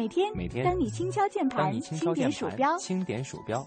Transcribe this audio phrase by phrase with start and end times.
[0.00, 3.62] 每天，每天当你轻敲键盘，轻点鼠标，轻点鼠标，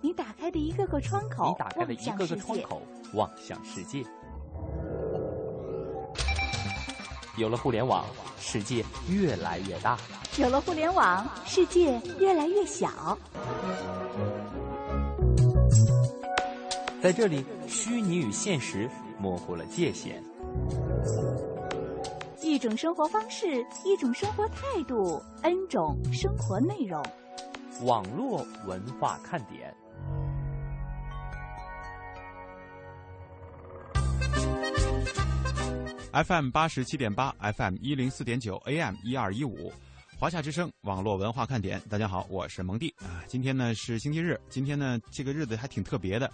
[0.00, 2.80] 你打开的一个个窗口，你打开的一个个窗口，
[3.14, 4.04] 望向世界。
[7.36, 8.04] 有了互联网，
[8.38, 9.98] 世界越来越大；
[10.40, 13.18] 有了互联网，世界越来越小。
[17.02, 20.22] 在这里，虚拟与现实模糊了界限。
[22.66, 27.00] 一种生活方式，一种生活态度，N 种生活内容。
[27.82, 29.72] 网络文化看点。
[36.12, 39.72] FM 八十七点八，FM 一零四点九，AM 一二一五，
[40.18, 41.80] 华夏之声网络文化看点。
[41.88, 43.22] 大家好，我是蒙蒂啊。
[43.28, 46.28] 今天呢是星期日，今天呢这个日子还挺特别的。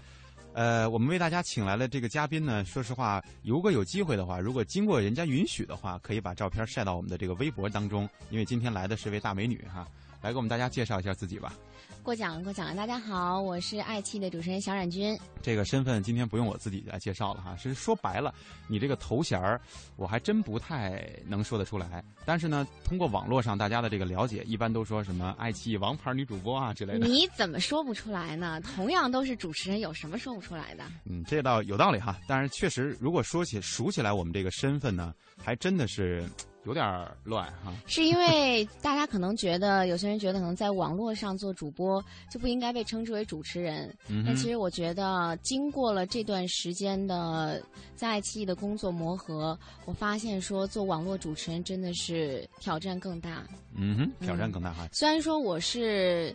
[0.55, 8.09] 呃，我们为大家请来了这个嘉宾呢，说实话，如果有机会的话，如果经过人家允许的话，可以把照片晒到我们的这个微博当中。
[8.29, 9.89] 因为今天来的是位大美女哈，
[10.21, 11.55] 来给我们大家介绍一下自己吧。
[12.03, 15.17] 过奖过奖，大家好，我是爱奇艺的主持人小冉君。
[15.41, 18.35] 这个身份今天不用我自己来介绍了哈，是说白了，
[18.67, 19.61] 你这个头衔儿
[19.95, 22.03] 我还真不太能说得出来。
[22.25, 27.07] 但是呢，通过网络上大家的这个了解，一般都说什么爱奇艺王牌女主播啊之类的。
[27.07, 28.61] 你怎么说不出来呢？
[28.63, 30.83] 同样都是主持人，有什么说不出来的？
[31.05, 32.19] 嗯，这倒有道理哈。
[32.27, 36.29] 但是确实，如果说起数起来，我们这个身份呢，还真的是。
[36.65, 36.85] 有点
[37.25, 43.93] 乱哈，是因为大家可能觉得有些人觉得可能在网络上做主播就不应该被称之为主持人，
[44.25, 47.61] 但其实我觉得经过了这段时间的
[47.97, 53.45] 在爱奇艺的工作磨合，我发现说做网络主持人真的是挑战更大。
[53.75, 54.87] 嗯哼，挑战更大哈。
[54.93, 56.33] 虽然说我是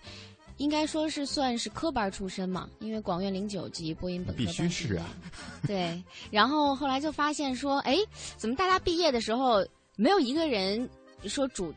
[0.58, 5.06] 应该说是算是科班出身嘛，因为广院零九级播音本科必须是啊。
[5.66, 7.96] 对，然后后来就发现说，哎，
[8.36, 9.66] 怎么大家毕业的时候。
[9.98, 10.90] 没有一个人
[11.26, 11.74] 说主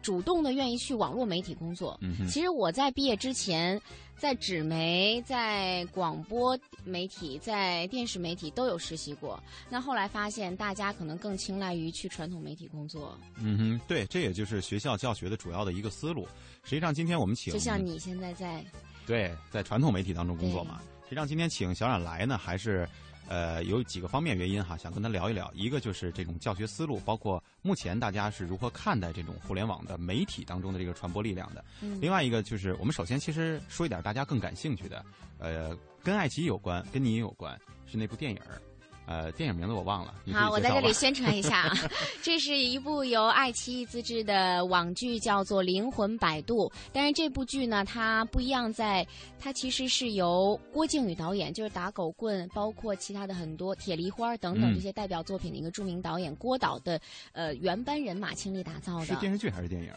[0.00, 1.98] 主动的愿意去网络媒体工作。
[2.28, 3.80] 其实我在毕业之前，
[4.16, 9.42] 在纸媒、在广播媒体、在电视媒体都有实习过。
[9.68, 13.18] 那后来发现，大家可能更青睐于去传统媒体工作。
[13.38, 16.28] 嗯哼，对，这也就是学校教学的主要的一个思路。
[16.62, 18.64] 实际上，今天我们请就像你现在在
[19.06, 20.80] 对在传统媒体当中工作嘛。
[21.04, 22.88] 实际上，今天请小冉来呢，还是。
[23.28, 25.50] 呃，有几个方面原因哈，想跟他聊一聊。
[25.54, 31.64] 一个就是这种教学思路，包括目前大家是如何看待这种互联网的媒体当中的这个传播力量的。
[32.00, 35.04] 另外一个就是，我们首先其实说一点大家更感兴趣的，
[35.38, 38.60] 呃，跟爱奇艺有关，跟你也有关，是那部电影儿。
[39.06, 40.14] 呃，电影名字我忘了。
[40.32, 41.76] 好，我在这里 宣传一下啊，
[42.22, 46.66] 这是一部由爱奇艺自制的网剧，叫做《灵魂摆渡》。
[46.92, 49.06] 但是这部剧呢，它不一样，在
[49.38, 56.98] 它其实是由郭靖宇导演，就是打狗棍，包括其他的很多铁梨花等等这些代表作品的一个著名导演郭导的
[57.32, 59.04] 呃原班人马倾力打造的。
[59.06, 59.92] 是电视剧还是电影？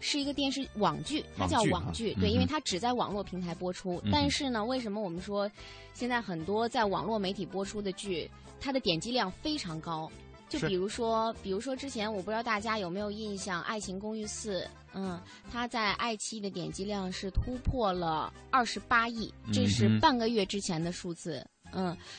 [0.00, 4.02] 是一个电视网剧，它叫网剧，对，因为它只在网络平台播出。
[4.10, 5.50] 但是呢，为什么我们说
[5.94, 8.28] 现在很多在网络媒体播出的剧，
[8.58, 10.10] 它的点击量非常高？
[10.48, 14.62] 就比如说，比如说之前我不知道大家有没有印象，《爱情公寓四》，
[14.94, 21.36] 嗯，它在爱奇艺的点击量是突破了二十八亿，这是半个月之前的数字。
[21.36, 21.59] 嗯，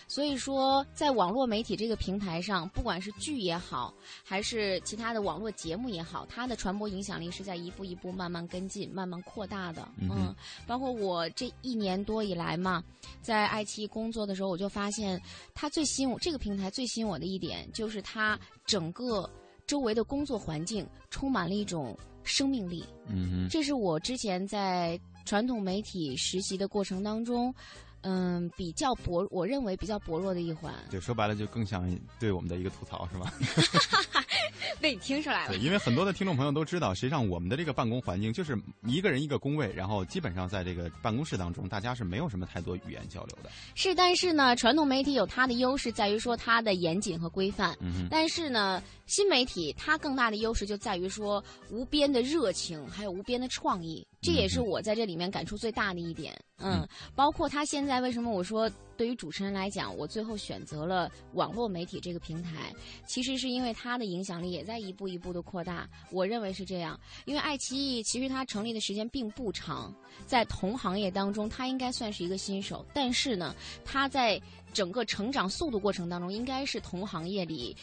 [0.07, 9.87] 所以说，在网络媒体这个平台上，不管是剧也好，还是其他的网络节目也好，它的传播影响力是在一步一步慢慢跟进、慢慢扩大的。
[9.99, 10.33] 嗯，
[10.65, 12.83] 包括我这一年多以来嘛，
[13.21, 15.21] 在爱奇艺工作的时候，我就发现，
[15.53, 19.29] 它最吸引我这个平台最吸引我的一点，就是它整个
[19.67, 22.85] 周围的工作环境充满了一种生命力。
[23.07, 27.53] 嗯这是我之前在传统媒体实习的过程当中。
[28.01, 30.73] 嗯，比较薄，我认为比较薄弱的一环。
[30.89, 31.89] 对，说白了就更像
[32.19, 33.33] 对我们的一个吐槽，是吧？
[34.79, 35.49] 被你听出来了。
[35.49, 43.49] 对，因为很多的听众朋友都知道，实际上我们的这个办公环境就是一个人一个工位，然后基本上在这个办公室当中，大家是没有什么太多语言交流的。
[43.75, 47.75] 是，但是呢，传统媒体有它的优势，在于说它的严谨和规范。
[47.81, 54.05] 嗯但是呢，新媒体它更大的优势就在于说无边的热情，还有无边的创意。
[54.21, 58.69] 这也是我在这里面感触最大的一点，嗯，包括他现在为什么我说
[59.01, 62.71] 对于主持人来讲，我最后选择了网络媒体这个平台，
[63.03, 65.89] 其实是因为它的影响力也在一步一步的扩大。
[66.11, 69.91] 我认为是这样，因为爱奇艺其实它成立的时间并不长，
[70.27, 74.39] 在同行业当中，它应该算是一个新手，但是呢，它在
[74.71, 77.75] 整个成长速度过程当中，应该是同行业里。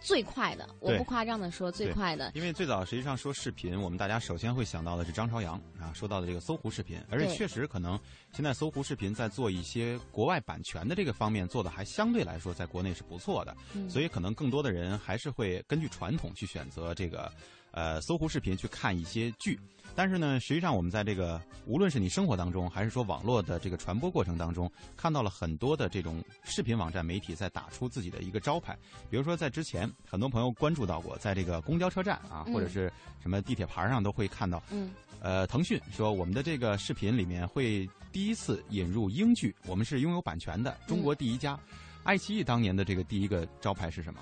[0.00, 2.30] 最快的，我不夸张的说，最快的。
[2.34, 7.98] 因为最早实际上说视频，我们大家首先会想到的是张朝阳啊，说到的这个搜狐视频，而且确实可能
[8.32, 13.56] 现在搜狐视频在做一些国外版权的这个方面做的还相对来说在国内是不错的，
[13.88, 17.30] 所以可能更多的人还是会根据传统去选择这个。
[17.70, 19.60] 呃搜狐视频去看一些剧。
[19.98, 28.78] 但是呢，实际上我们在这个无论是你生活当中，还是说网络的这个传播过程当中，看到了很多的这种视频网站媒体在打出自己的一个招牌。
[29.10, 34.62] 比如说，在之前，很多朋友关注到过，在这个公交车站啊，或者是什么地铁牌上都会看到。
[34.70, 34.92] 嗯。
[35.18, 41.58] 呃，腾讯说我们的这个视频里面会第一次引入英剧，我们是拥有版权的，中国第一家。
[42.04, 44.20] 爱奇艺当年的这个第一个招牌是什么？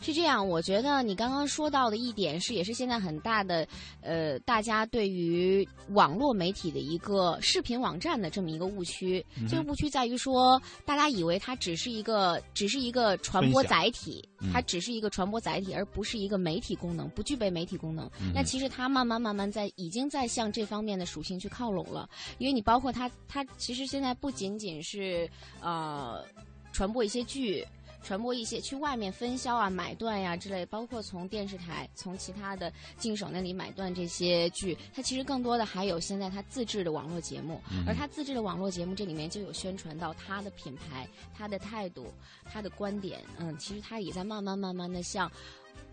[0.00, 3.66] 是这样，我觉得你刚刚说到的一点是，也是现在很大的，
[4.00, 9.24] 呃，大家对于网络媒体的一个视频网站的这么一个误区。
[9.48, 18.08] 这个误区在于说，大家以为它只是一个，只是一个传播载体，它只是一个传播载体，而不是一个媒体功能，不具备媒体功能。
[18.32, 22.08] 那其实它慢慢慢慢在，已经在向这方面的属性去靠拢了。
[22.38, 25.28] 因为你包括它，它其实现在不仅仅是
[25.60, 26.24] 呃
[26.72, 27.66] 传播一些剧。
[28.08, 41.06] 传播一些去外面分销啊、买断呀之类，包括从电视台、从其他的竞手那里买断这些剧，它其实更多的还有现在它自制的网络节目，而它自制的网络节目这里面就有宣传到它的品牌、
[41.36, 42.06] 它的态度、
[42.50, 45.30] 它的观点，嗯，其实它也在慢慢慢慢的向。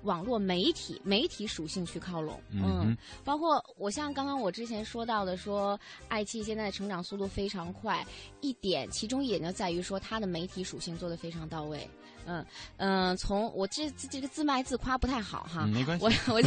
[0.06, 8.06] 网络媒体媒体属性去靠拢，嗯，包括我像刚刚我之前说到的，说爱奇艺现在的成长速度非常快，
[8.40, 11.86] 一点其中一点就在于说它的媒体属性做的非常到位，
[12.28, 12.46] 嗯
[12.78, 16.42] 嗯，从我这这个自卖自夸不太好哈，没关系，我我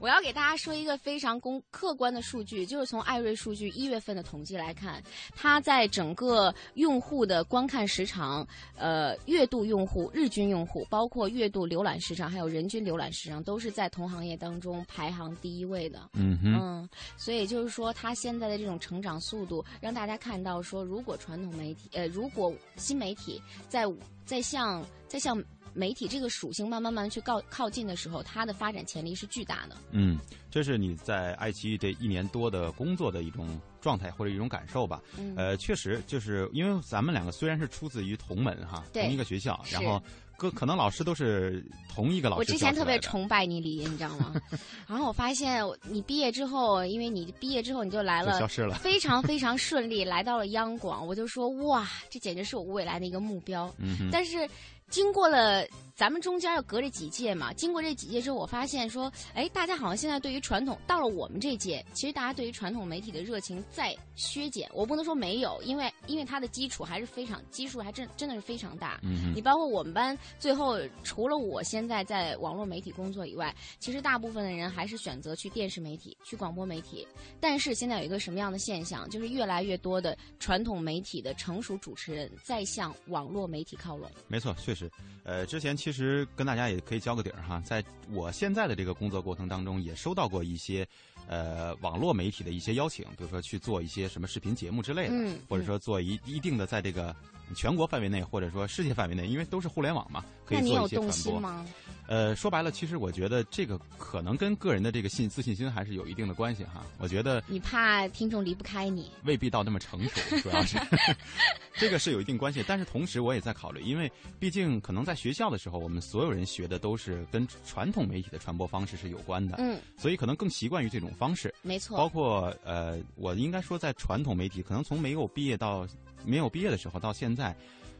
[0.00, 5.02] 我要给大家说一个非常公客观的数据，就是从艾瑞数据一月份的统计来看，
[5.34, 8.46] 它在整个用户的观看时长，
[8.76, 12.66] 呃，月度用户、日均用户，包括月度浏览时长，还有人。
[12.66, 23.86] 均浏览时长都是在同行业当中排行第一位的，嗯嗯，所以就是说，它现在的这种成长速度，让大家看到说，如果传统媒体，呃，如果新媒体在
[24.26, 25.42] 在向在向
[25.72, 29.76] 媒体这个属性慢慢慢去靠靠近的时候，它的发展潜力是巨大的。
[29.92, 30.18] 嗯，
[30.50, 35.00] 这是你在爱奇艺这一年多的工作的一种状态或者一种感受吧？
[35.36, 40.02] 呃，确实就是因为咱们两个虽然是出自于同门哈，同一个学校，然后。
[40.36, 42.40] 可可能老师都是同一个老师。
[42.40, 44.34] 我之前特别崇拜你李，你知道吗？
[44.86, 51.06] 然后我发现你毕业之后，因为你毕业之后你就来了，消失了，非常非常顺利，来到了央广。
[51.06, 53.72] 我就说哇，这简直是我未来的一个目标。
[53.78, 54.48] 嗯但是
[54.90, 55.66] 经过了。
[55.96, 64.68] 咱们中间要隔着几届嘛，经过这几届之后，我发现说，哎，大家好像现在对于传统，到了我们这届，其实大家对于传统媒体的热情在削减。
[64.74, 69.00] 我不能说没有，因为因为它的基础还是非常基数，还真真的是非常大。
[69.04, 77.08] 嗯你包括我们班，最后除了我现在在网络媒体工作以外，其实大部分的人还是选择去电视媒体、去广播媒体。
[77.40, 84.10] 但是现在有一个什么样的现象，就是越来越多的传统媒体的成熟主持人在向网络媒体靠拢。
[84.28, 84.88] 没错，确实。
[85.24, 87.82] 呃，之前其实跟大家也可以交个底儿哈，在
[88.12, 90.86] 我现在的这个工作过程当中，也收到过一些
[91.26, 95.14] 呃网络媒体的一些邀请，比如说去做一些什么视频节目之类的，
[95.48, 97.16] 或者说做一一定的在这个
[97.54, 101.40] 全国范围内或者说世界范围内，因为都是互联网嘛，可以做一些传播。
[101.40, 101.64] 吗？
[102.08, 106.86] 呃，说白了，其实我觉得这个可能跟个人的这个信自信心还是有一定的关系哈。
[106.98, 110.78] 我觉得你怕听众离不开你，未必到那么成熟，主要是
[111.74, 112.64] 这个是有一定关系。
[112.64, 121.52] 但是同时我也在考虑，因为毕竟可能在学校的时候，我们所有人学的都是跟传统媒体的传播方式是有关的，嗯，所以可能更习惯于这种方式。
[121.62, 125.84] 没错，包括呃，我应该说在传统媒体，可能从没有毕业到
[126.26, 127.56] 没有毕业的时候到现在。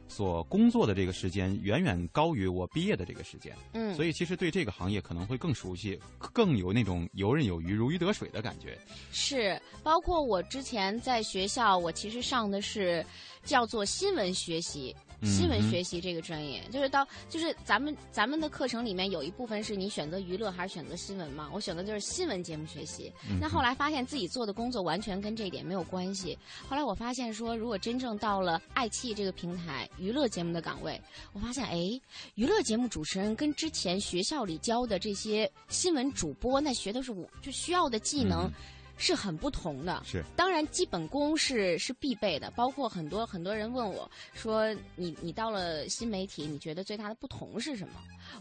[0.09, 8.79] 所工作的这个时间远远高于我毕业的这个时间，嗯，所以其实对这个行业可能会更熟悉，更有那种游刃有余、如鱼得水的感觉。
[9.11, 13.05] 是，包括我之前在学校，我其实上的是
[13.43, 14.95] 叫做新闻学习。
[15.23, 21.49] 新闻学习这个专业，就是到就是咱们咱们的课程里面有一部分是你选择娱乐还是选择新闻嘛？
[21.51, 23.11] 我选择就是新闻节目学习。
[23.41, 26.37] 那后来发现自己做的工作完全跟这一点没有关系。
[26.67, 31.01] 后来我发现说，如果真正到了爱奇艺这个平台娱乐节目的岗位，
[31.33, 31.99] 我发现哎，
[32.35, 38.51] 娱乐节目主持人跟之前学校里教的这些新闻主播，那学的是我就需要的技能。
[38.97, 47.93] 是很不同的，是当然基本功是是必备的，包括很多很多人问我说，你你到了新媒体，你觉得最大的不同是什么？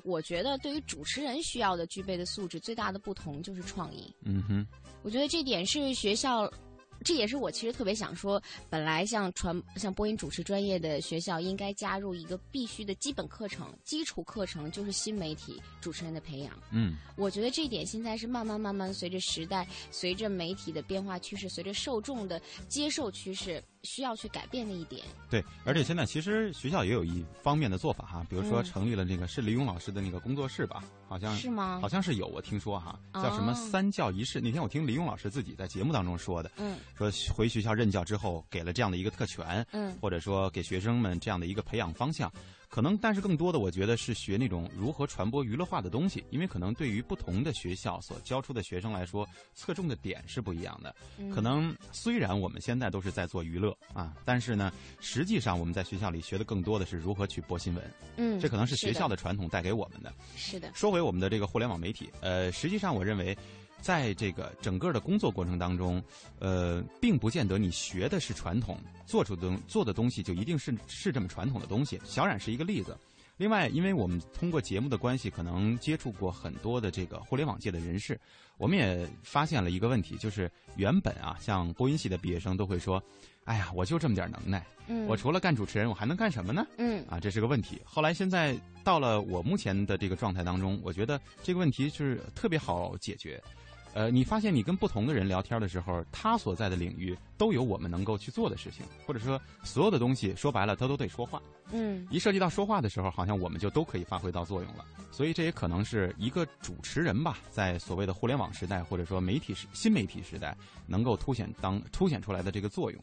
[0.02, 4.12] 我觉得对于主持人需要的具备的素质，最大的不同就是创意。
[4.22, 4.66] 嗯哼，
[5.02, 6.50] 我觉得这点是学校。
[7.04, 16.52] 这也是我其实特别想说，本来像传像播音主持专业的学校应该加入一个必须的基本课程、基础课程，就是新媒体主持人的培养。
[16.70, 25.04] 嗯，我觉得这一点现在是慢慢慢慢随着时代、随着媒体的变化趋势、随着受众的接受趋势，需要去改变的一点。
[25.30, 34.40] 对，而且现在其实学校也有一方面的做法哈，比如说嗯成立了那个是李勇老师的那个工作室吧，好像是吗好像是有，我听说哈，叫什么哦三教一式。
[34.40, 42.33] 那天我听李勇老师自己在节目当中说的，嗯说回学校任教之后给了这样的一个特权，嗯或者说给学生们这样的一个培养方向。
[42.69, 50.95] 可能，但是更多的，我觉得是学那种如何传播娱乐化的东西，因为可能对于不同的学校所教出的学生来说，侧重的点是不一样的。
[51.16, 60.12] 嗯可能虽然我们现在都是在做娱乐啊，但是呢，实际上我们在学校里学的更多的是如何去播新闻，嗯，这可能是学校的，的传统带给我们的。
[60.35, 63.35] 是的，说回我们的这个互联网媒体，呃，实际上我认为，
[63.80, 66.02] 在这个整个的工作过程当中，
[66.38, 72.00] 呃，并不见得你学的是传统，做出的东做的东西就一定是是这么传统的东西。
[72.04, 72.97] 小冉是一个例子。
[73.38, 78.18] 另外，因为我们通过节目的关系，可能接触过很多的这个互联网界的人士，
[78.56, 83.02] 我们也发现了一个问题，就是原本啊，像播音系的毕业生都会说
[83.45, 87.78] ：“哎呀，我就这么点能耐，嗯，我除了干主持人，我还能干什么呢？”嗯啊，这是个问题。
[87.85, 93.38] 后来现在到了我目前的这个状态当中，我觉得这个问题是特别好解决。
[93.96, 101.40] 呃，你发现你跟不同的人聊天的时候，他所在的领域都有我们能够去做的事情，或者说所有的东西说白了，他都得说话。
[101.72, 104.84] 嗯一涉及到说话的时候，好像我们就都可以发挥到作用了。
[105.10, 110.54] 所以这也可能是一个主持人吧，在所谓的互联网时代或者说媒体时新媒体时代，
[110.86, 113.02] 能够凸显当凸显出来的这个作用。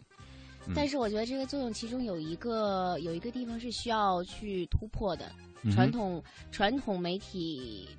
[0.67, 5.31] 嗯但是我觉得这个作用其中有一个有一个地方是需要去突破的，
[5.71, 7.89] 传统传统媒体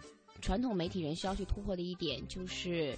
[0.45, 2.95] 传统媒体人需要去突破的一点就是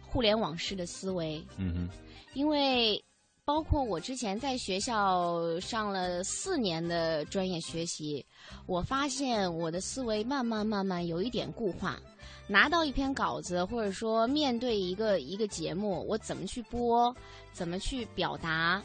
[0.00, 1.88] 互联网式的思维，嗯哼，
[2.32, 3.04] 因为
[3.44, 8.24] 包括我之前在学校上了四年的专业学习，
[8.64, 12.00] 我发现我的思维慢慢慢慢有一点固化。
[12.48, 17.14] 拿到一篇稿子，或者说面对一个一个节目，我怎么去播，
[17.52, 18.82] 怎么去表达，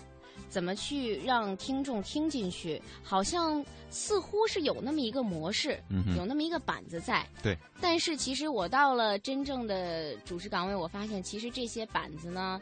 [0.49, 7.27] 怎么去让听众听进去，好像似乎是有那么一个模式，嗯有那么一个板子在。
[7.41, 7.57] 对。
[7.79, 12.61] 但是其实我到了真正的主持岗位，我发现其实这些板子呢，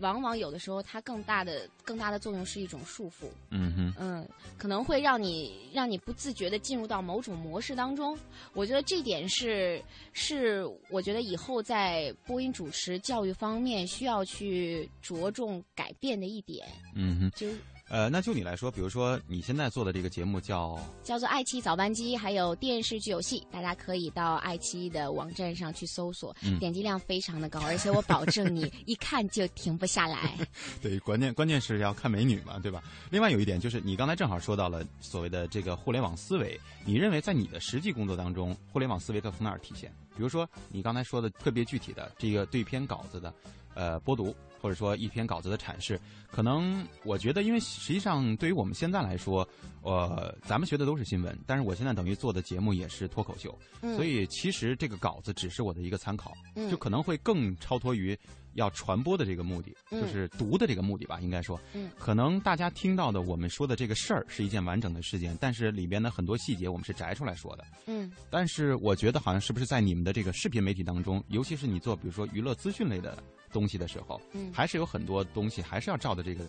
[0.00, 3.28] 往往有的时候它更大的更大的作用是一种束缚。
[3.50, 3.94] 嗯哼。
[3.98, 8.16] 嗯，可能会让你让你不自觉的进入到某种模式当中。
[8.52, 30.36] 我觉得这点是是我觉得以后在播音主持教育方面需要去着重改变的一点，嗯哼，就是呃，那就你来说，比如说你现在做的这个节目叫，叫做爱奇艺早班机，还有电视剧游戏，大家可以到爱奇艺的网站上去搜索，嗯点击量非常的高，而且我保证你 一看就停不下来。
[30.82, 32.82] 对，关键关键是要看美女嘛，对吧？
[33.10, 39.90] 另外有一点就是，你刚才正好说到了所谓的这个互联网思维，你认为在你的实际工作当中，互联网思维它从哪儿体现？
[40.14, 43.32] 比如说你刚才说的特别具体的这个对一篇稿子的，
[43.74, 46.00] 呃，播读，或者说一篇稿子的阐释，
[46.30, 49.46] 可能我觉得，因为实际上对于我们现在来说，
[49.82, 53.96] 呃，咱们学的都是新闻，但是我现在等于做的节目也是脱口秀，嗯。
[53.96, 56.70] 所以其实这个稿子只是我的一个参考，嗯。
[56.70, 58.18] 就可能会更超脱于
[58.54, 60.00] 要传播的这个目的，嗯。
[60.00, 61.90] 就是读的这个目的吧，应该说，嗯。
[61.98, 67.64] 可能大家听到的我们说的这个事儿是一件完整的事件，但是里边的很多细节我们是摘出来说的。
[67.86, 68.10] 嗯。
[68.28, 73.22] 但是我觉得好像是不是在你们的这个视频媒体当中，尤其是你做比如说娱乐资讯类的
[73.52, 76.48] 东西的时候，嗯还是有很多东西还是要照着这个，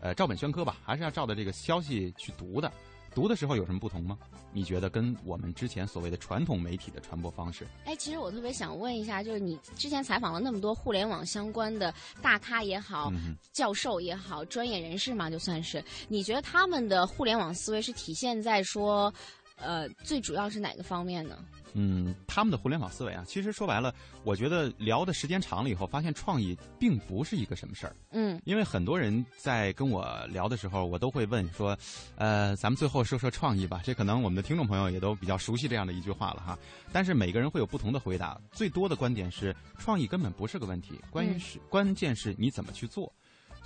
[0.00, 2.70] 呃，照本宣科吧，还是要照着这个消息去读的。
[3.14, 4.16] 读的时候有什么不同吗？
[4.52, 7.66] 你觉得跟我们之前所谓的传统媒体的传播方式？
[7.84, 19.12] 哎，其实我特别想问一下，就是你之前采访了那么多互联网相关的大咖也好，嗯教授也好，专业人士嘛，就算是，你觉得他们的互联网思维是体现在说，
[19.60, 21.36] 呃，最主要是哪个方面呢？
[21.74, 27.94] 嗯，他们的互联网思维啊，其实说白了，我觉得聊的时间长了以后，发现创意并不是一个什么事儿。
[28.10, 31.76] 嗯因为很多人在跟我聊的时候，我都会问说，
[32.16, 33.82] 呃，咱们最后说说创意吧。
[33.84, 36.58] 这可能我们的听众朋友也都比较熟悉这样的一句话了哈。
[36.90, 43.12] 但是每个人会有不同的回答，最多的观点是，创意根本不是个问题，关于嗯是、关键是你怎么去做。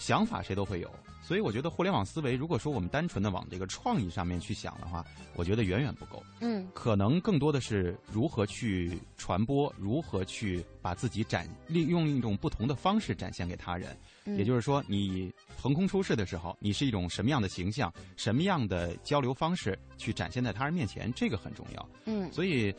[0.02, 0.90] 想法谁都会有，
[1.22, 5.06] 所以我觉得互联网思维，如果说我们单纯的往这个创意上面去想的话，
[5.36, 6.20] 我觉得远远不够。
[6.40, 13.96] 嗯可能更多的是如何去传播，如何去把自己展利用一种不同的方式展现给他人。
[14.24, 21.88] 嗯，也就是说，你横空出世的时候，你是一种什么样的形象，什么样的交流方式去展现在他人面前，这个很重要。
[22.06, 22.74] 嗯所以，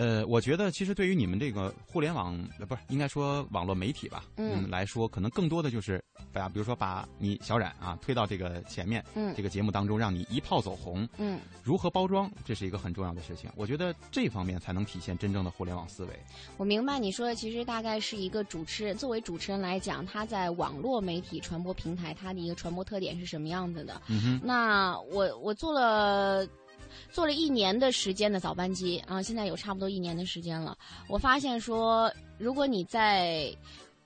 [0.00, 6.02] 呃，我觉得其实对于你们这个互联网，呃，不是应该说网络媒体吧，嗯来说，可能更多的就是
[6.32, 11.06] 把，比如说把你小冉啊推到这个前面，嗯这个节目当中，让你一炮走红。
[11.18, 13.50] 嗯，如何包装，这是一个很重要的事情。
[13.56, 16.18] 我觉得这方面才能体现真正的互联网思维。
[16.56, 24.00] 我明白你说的，其实大概是一个主持人，作为主持人来讲，他在网络媒体传播平台，他的一个传播特点是什么样子的？
[24.08, 26.46] 嗯哼，那我我做了
[27.12, 30.76] 做了一年的时间的早班机啊，现在有差不多一年的时间了。
[31.08, 33.54] 我发现说，如果你在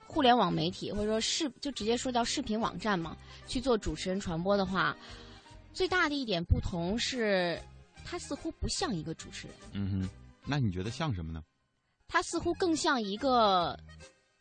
[0.06, 4.96] 互联网媒体或者说视就直接说叫视频网站嘛，去做主持人传播的话，
[5.72, 7.60] 最大的一点不同是，
[8.04, 10.08] 它似乎不像一个主持人，嗯哼，
[10.46, 11.42] 那你觉得像什么呢？
[12.06, 13.76] 它似乎更像一个，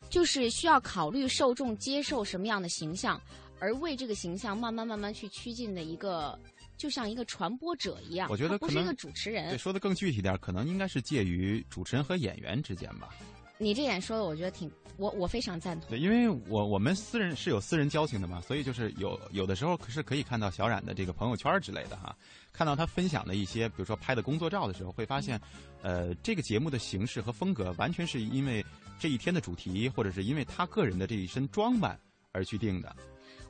[0.09, 3.19] 就是需要考虑受众接受什么样的形象，
[3.59, 6.37] 而为这个形象慢慢慢慢去趋近的一个，
[6.77, 8.27] 就像一个传播者一样。
[8.29, 9.59] 我觉得不是一个主持人对，人。
[9.59, 13.09] 说的更具体点，可能应该是介于主持人和演员之间吧。
[13.57, 15.89] 你这点说的，我觉得挺我我非常赞同。
[15.89, 22.15] 对，因为我我们私人是有私人交情的嘛，所以就是有有的时候是可以看到小冉的这个朋友圈之类的哈，
[22.51, 25.39] 看到他分享的一些，比如说拍的工作照的时候，会发现，
[25.81, 28.65] 呃，这个节目的形式和风格完全是因为
[28.99, 31.97] 这一天的主题，或者是因为他个人的这一身装扮
[32.31, 32.93] 而去定的。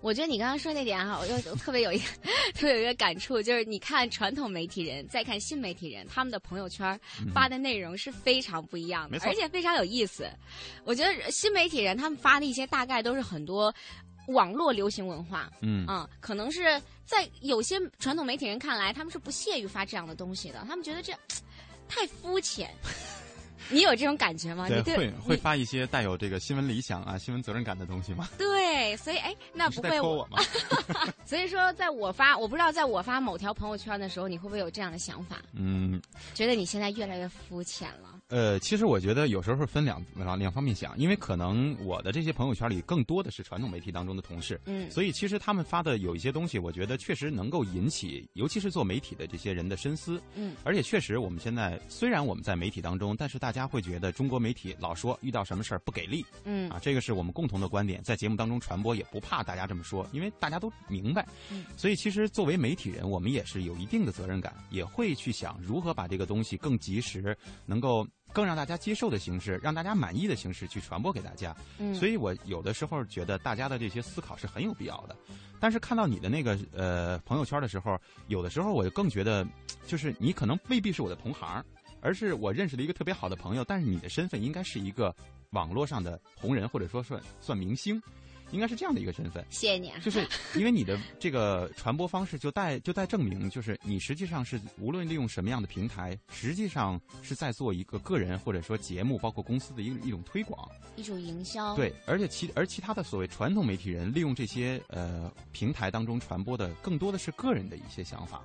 [0.04, 2.06] 我觉得你刚刚说那点哈，我又特别有一个
[2.54, 7.00] 特别有一个感触，就是你看传统媒体人，再看新媒体人，他们的朋友圈
[7.34, 10.30] 发的内容是非常不一样的，嗯而且非常有意思。
[10.84, 13.74] 我觉得新媒体人他们发的一些大概都是很多
[14.28, 21.14] 网络流行文化，嗯啊、可能是在有些传统媒体人看来，他们是不屑于发这样的东西的，他们觉得这
[21.88, 22.70] 太肤浅。
[23.70, 24.68] 你有这种感觉吗？
[24.68, 28.30] 对，你对会会发一些带有这个新闻理想啊、新闻责任感的东西吗？
[28.38, 30.00] 对，所以哎，那不会？
[31.26, 35.38] 所以说，在我发，我不知道在我发某条朋友圈的时候，你会不会有这样的想法？
[35.54, 36.02] 嗯，
[36.34, 38.20] 觉得你现在越来越肤浅了。
[38.30, 50.22] 呃，其实我觉得有时候是分两两两方面想，因为可能我的这些朋友圈里更多的是传统媒体当中的同事，嗯所以其实他们发的有一些东西，我觉得确实能够引起，尤其是做媒体的这些人的深思。
[50.36, 61.28] 嗯，而且确实我们现在虽然我们在媒体当中，但是大家会觉得中国媒体老说遇到什么事儿不给力嗯啊，这个是我们共同的观点，在节目当中传播也不怕大家这么说，因为大家都明白。
[61.52, 71.56] 嗯，所以其实作为媒体人，我们也是有一定的责任感，也会去想如何把这个东西更及时，能够更让大家接受的形式，让大家满意的形式去传播给大家。
[71.78, 75.16] 嗯，所以我有的时候觉得大家的这些思考是很有必要的。
[75.60, 79.48] 但是看到你的那个呃朋友圈的时候，有的时候我就更觉得，
[79.88, 81.64] 就是你可能未必是我的同行，
[82.02, 85.16] 而是我认识了一个特别好的朋友，但是你的身份应该是一个
[85.52, 88.02] 网络上的红人，或者说算算明星。
[88.54, 90.00] 应该是这样的一个身份，谢谢你啊。
[90.00, 100.70] 就是因为你的这个传播方式就带就带证明，就是你实际上是无论利用什么样的平台，实际上是在做一个个人或者说节目，包括公司的一一种推广。
[100.96, 108.44] 一种营销。，对，而且其而其他的所谓传统媒体人利用这些呃平台当中传播的，更多的是个人的一些想法。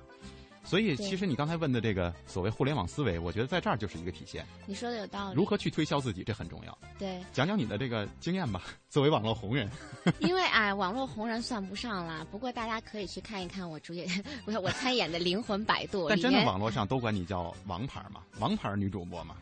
[0.69, 4.45] 所以，其实你刚才问的这个所谓互联网思维，我觉得在这儿就是一个体现。
[4.67, 5.35] 你说的有道理。
[5.35, 6.77] 如何去推销自己，这很重要。
[6.99, 9.67] 对，讲讲你的这个经验吧，作为网络红人。
[10.21, 12.23] 因为哎，网络红人算不上啦。
[12.29, 14.07] 不过大家可以去看一看我主演，
[14.45, 19.35] 我我参演的《灵魂摆渡》但真的，网络上都管你叫王牌嘛，王牌女主播嘛，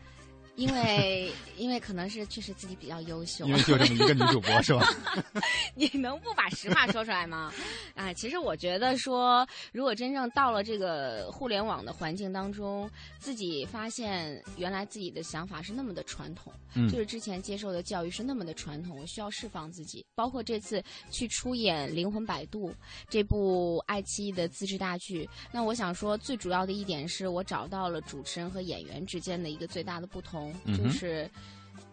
[0.58, 4.86] 因为 因为可能是确实自己比较优秀因，为就这么一个女主播是吧？
[5.74, 7.52] 你能不把实话说出来吗？
[7.94, 12.90] 啊， 其实我觉得说，如果真正到了这个互联网的环境当中，
[13.20, 20.04] 自己发现原来自己的想法是那么的传统，嗯就是之前接受的教育是那么的传统，我需要释放自己。
[20.16, 22.70] 包括这次去出演《灵魂摆渡》
[23.08, 31.30] 这部爱奇艺的自制大剧，那我想说，最主要的一点是我找到了主持人和演员之间的一个最大的不同，就是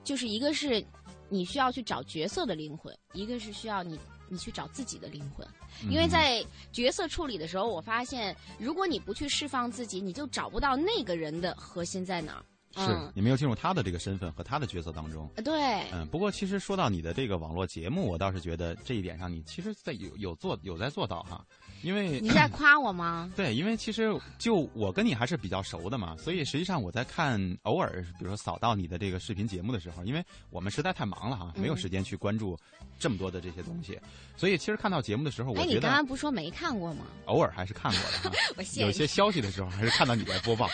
[0.04, 0.84] 就是一个是
[1.30, 5.48] 你需要去找角色的灵魂，一个是需要你你去找自己的灵魂。
[5.90, 12.46] 因为在角色处理的时候，我发现如果你不去释放自己，你就找不到那个人的核心在哪儿。
[12.78, 15.32] 是嗯，你没有进入他的这个身份和他的角色当中。
[15.36, 21.46] 呃对，嗯，不过其实说到你的这个网络节目，我倒是觉得这一点上，你其实在有有做有在做到哈，
[21.86, 23.32] 因为你在夸我吗？
[23.38, 32.58] 对，因为其实就我跟你还是比较熟的嘛，所以实际上我在看偶尔，比如说扫到你的这个视频节目的时候，因为我们实在太忙了哈，没有嗯时间去关注
[32.98, 34.00] 这么多的这些东西，
[34.36, 37.06] 所以其实看到节目的时候，我哎，你觉得刚刚不说没看过吗？
[37.26, 38.36] 偶尔还是看过的哈。
[38.58, 38.92] 我有。
[38.92, 40.68] 些消息的时候，还是看到你在播报，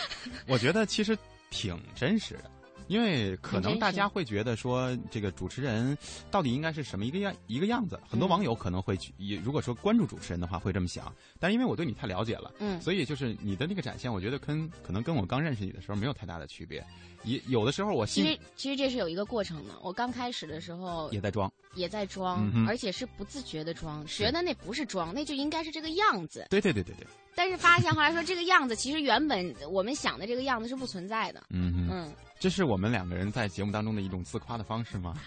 [0.48, 1.18] 我觉得其实
[1.50, 2.50] 挺真实的。
[2.92, 5.98] 因为可能大家会觉得说，这个主持人
[6.30, 7.98] 到底应该是什么一个样一个样子？
[8.06, 11.10] 很多网友可能会去，也如果说关注主持人的话，会这么想。
[11.40, 16.86] 但是因为我对你太了解了，嗯，所以就是你的那个展现，我觉得跟可能跟我刚认识你的时候没有太大的区别。
[17.24, 19.74] 也有的时候我其实其实这是有一个过程的。
[19.82, 26.46] 我刚开始的时候也在装，也在装，而且是不自觉的装，觉得那不是装，那就应该是这个样子。
[26.50, 27.08] 对对对对对。
[27.36, 31.44] 但是发现后来说，这个样子其实原本我们想的这个样子是不存在的。
[31.50, 35.16] 嗯嗯，这是我们两个人在节目当中的一种自夸的方式吗？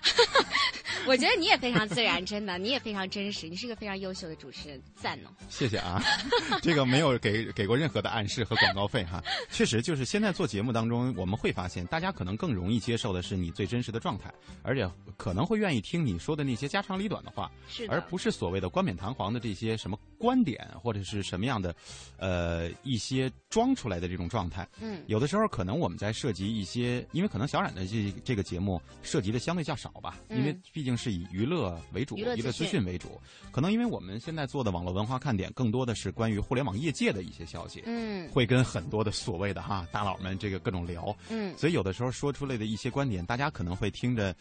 [1.07, 5.29] 我觉得你也非常自然，真的，你也非常真实，你是个非常优秀的主持人，赞哦！
[5.51, 6.03] 谢谢啊，
[6.63, 9.23] 这个没有给给过任何的暗示和广告费哈。
[9.51, 21.77] 确实，就是现在做节目当中，我们会发现，大家可能更容易接受的是你最真实的状态，而且可能会愿意听你说的那些家长里短的话，是而不是所谓的冠冕堂皇的这些什么观点或者是什么样的，
[22.17, 24.67] 呃，一些装出来的这种状态。
[24.81, 30.95] 嗯，有的时候可能我们在涉及一些，因为可能小冉的这这个节目涉及的相对较少吧，因为毕竟。
[30.97, 33.21] 是以娱乐为主，娱乐资讯为主。
[33.51, 37.83] 可能因为我们现在做的网络文化看点，更多的是关于互联网业界的一些消息。
[37.85, 41.15] 嗯，会跟很多的所谓的哈大佬们这个各种聊。
[41.31, 44.33] 嗯，所以有的时候说出来的一些观点，大家可能会听着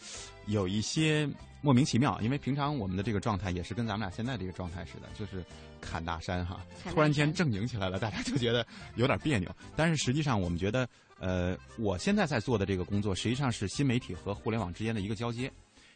[0.46, 1.28] 有一些
[1.64, 2.20] 莫名其妙。
[2.22, 5.44] 因为平常我们的这个状态也是跟咱们俩现在这个状态似的，就是
[5.82, 6.64] 侃大山哈。
[6.92, 8.64] 突然间正经起来了，大家就觉得
[8.96, 9.50] 有点别扭。
[9.76, 10.88] 但是实际上，我们觉得，
[11.20, 15.52] 呃，我现在在做的这个工作，实际上是新媒体和互联网之间的一个交接。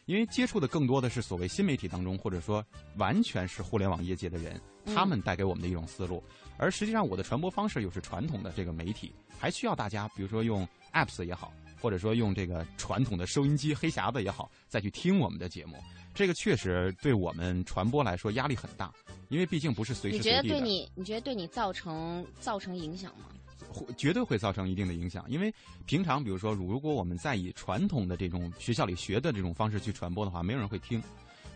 [0.06, 2.64] 因为接触的更多的是所谓新媒体当中，或者说
[2.96, 6.24] 完全是互联网业界的人，他们带给我们的一种思路。
[6.56, 15.76] 而实际上，我的传播方式又是传统的这个媒体，还需要大家，比如说用 apps 也好，或者说用这个传统的收音机黑匣子也好，再去听我们的节目。
[16.14, 18.92] 这个确实对我们传播来说压力很大，
[19.28, 20.42] 因为毕竟不是随时随地的。
[20.42, 23.26] 你觉得对你，你觉得对你造成造成影响吗？
[23.96, 25.52] 绝对会造成一定的影响，因为
[25.84, 31.02] 平常比如说，如果我们在以传统的这种学校里学的这种方式去传播的话，没有人会听，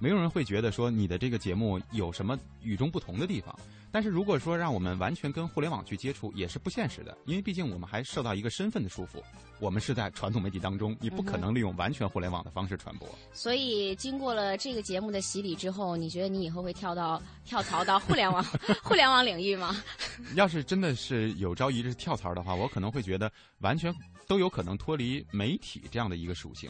[0.03, 3.57] 没有人会觉得说你的这个节目有什么与众不同的地方。
[3.93, 9.23] 但是如果说让我们完全跟互联网去接触，也是不现实的，因为毕竟我们还受到一个身份的束缚，
[9.61, 13.09] 我们是在传统媒体当中，你不可能利用完全互联网的方式传播。
[13.33, 18.43] 所以，经过了这个节目的洗礼之后，你觉得你以后会跳到跳槽到互联网
[18.83, 19.77] 互联网领域吗？
[20.35, 23.95] 要是真的是有朝一日跳槽的话，我可能会觉得完全
[24.27, 26.69] 都有可能脱离媒体这样的一个属性，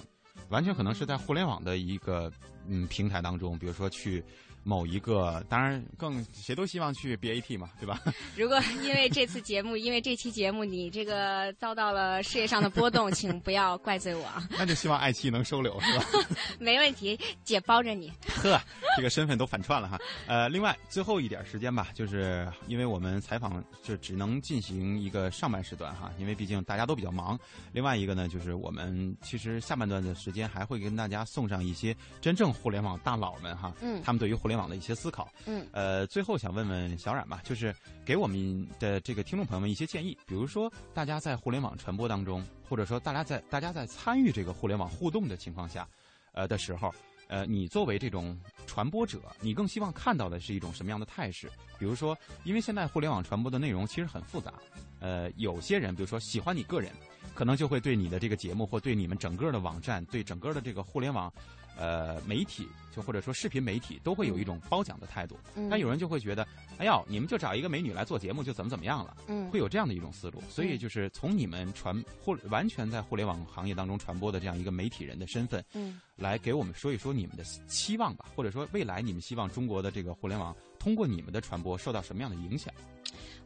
[0.48, 2.31] 完全可能是在互联网的一个
[2.66, 4.22] 嗯平台当中，比如说去。
[4.64, 8.01] 某一个，当然更谁都希望去 BAT 嘛，对吧？
[8.37, 14.27] 如果因为这次节目，因为这期节目你这个遭到了事业上的波动，请不要怪罪我。
[14.57, 16.05] 那就希望爱奇艺能收留，是吧？
[16.59, 18.12] 没问题，姐包着你。
[18.42, 18.61] 呵，
[18.96, 19.98] 这个身份都反串了哈。
[20.27, 27.38] 呃，另外最后一点时间吧，就是因为我们采访就只能进行一个上半时段哈，因为毕竟大家都比较忙。
[27.72, 45.88] 另外一个呢，就是我们其实下半段的时间还会跟大家送上一些真正互联网大佬们哈，嗯，他们对于互联网的一些思考，嗯，呃，最后想问问小冉吧，就是给我们的这个听众朋友们一些建议，比如说大家在互联网传播当中，或者说大家在大家在参与这个互联网互动的情况下，
[46.32, 46.94] 呃的时候，
[47.28, 51.50] 呃，你作为这种传播者，你更希望看到的是一种什么样的态势？
[51.78, 54.54] 比如说，因为现在互联网传播的内容其实很复杂，
[55.00, 56.92] 呃，有些人比如说喜欢你个人，
[57.34, 61.32] 可能就会对你的这个节目或对你们整个的网站，对整个的这个互联网。
[61.78, 65.38] 呃，媒体就或者说视频媒体都会有一种褒奖的态度，
[65.70, 66.46] 但有人就会觉得，
[66.78, 70.42] 哎呦，你们就找一个美女来做节目就怎么怎么样了，嗯，会有这样的一种思路。
[70.48, 82.74] 所以就是从你们传互完全在互联网行业当中传播的这样一个媒体人的身份，嗯，来给我们说一说你们的期望吧，或者说未来你们希望中国的这个互联网通过你们的传播受到什么样的影响？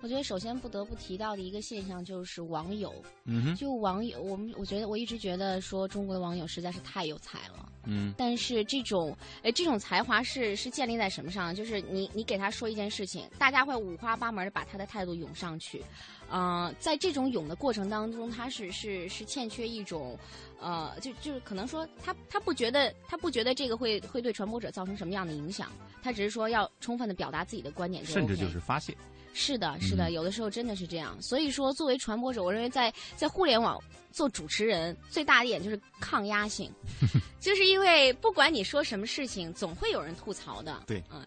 [0.00, 2.94] 我觉得首先不得不提到的一个现象就是网友，
[3.24, 11.54] 嗯哼，就网友，我们我觉得我一直觉得说中国的网友实在是太有才了，嗯，但是这种，诶，这种才华是是建立在什么上？
[11.54, 15.82] 就是你你给他说一件事情，大家会五花八门的把他的态度涌上去，
[16.30, 20.18] 嗯，在这种涌的过程当中，他是是是欠缺一种，
[20.60, 25.70] 呃，就就是可能说他他不觉得他不觉得这个会会对传播者造成什么样的影响，
[26.02, 28.96] 他只是说要充分的表达自己的观点，甚至就是发泄。
[29.38, 31.14] 是的，是的，有的时候真的是这样。
[31.20, 33.78] 所以说，作为传播者，我认为在在互联网
[34.10, 36.72] 做主持人最大的一点就是抗压性，
[37.38, 40.82] 就是因为不管你说什么事情，总会有人吐槽的。
[40.86, 41.22] 对，嗯，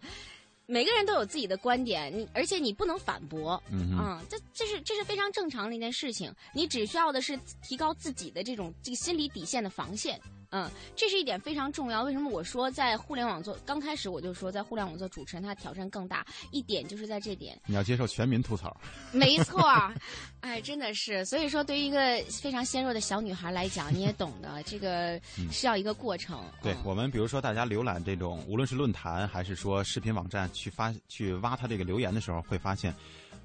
[0.70, 6.32] 每个人都有自己的观点，你而且你不能反驳，嗯，这这是这是非常正常的一件事情。
[6.54, 10.22] 你只需要的是提高自己的这种这个心理底线的防线。
[10.52, 12.04] 嗯，这是一点非常重要。
[12.04, 17.60] 为什么我说在互联网做刚开始我就说在互联网做主持人，他挑战更大一点就是在这点。
[17.66, 18.76] 你要接受全民吐槽。
[19.12, 19.62] 没错，
[20.42, 21.24] 哎，真的是。
[21.26, 25.20] 所以说，对于一个非常纤弱的小女孩来讲，你也懂得 这个
[25.52, 26.44] 是要一个过程。
[26.62, 32.94] 对我们，比如说大家浏览这种，无论是论坛还是说视频网站，去发去挖他这个留言的时候，会发现。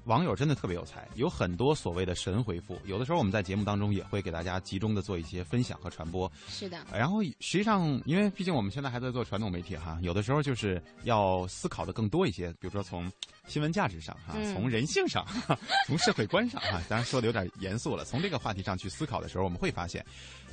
[0.05, 2.79] 网友真的特别有才，有很多所谓的神回复。
[2.85, 6.31] 有的时候我们在节目当中也会给大家集中的做一些分享和传播。
[6.47, 6.79] 是的。
[6.93, 12.51] 然后实际上，因为毕竟我们现在还在做传统媒体哈，有的时候就是要思考的更多一些。
[12.53, 13.11] 比如说从
[13.47, 15.25] 新闻价值上哈，从人性上，
[15.87, 18.05] 从社会观上哈，当然说的有点严肃了。
[18.05, 20.05] 从这个话题上去思考的时候，我们会发现。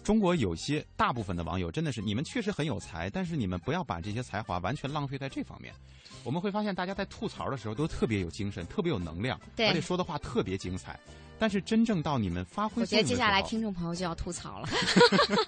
[0.03, 5.73] 中国有些大部分的网友真的是，你们确实很有才，但是你们不要把这些才华完全浪费在这方面。
[6.25, 10.99] 我们会发现，大家在吐槽的时候都特别有精神，特别有能量，而且说的话特别精彩。
[11.39, 14.69] 但是真正到你们发挥，我觉得接下来听众朋友就要吐槽了。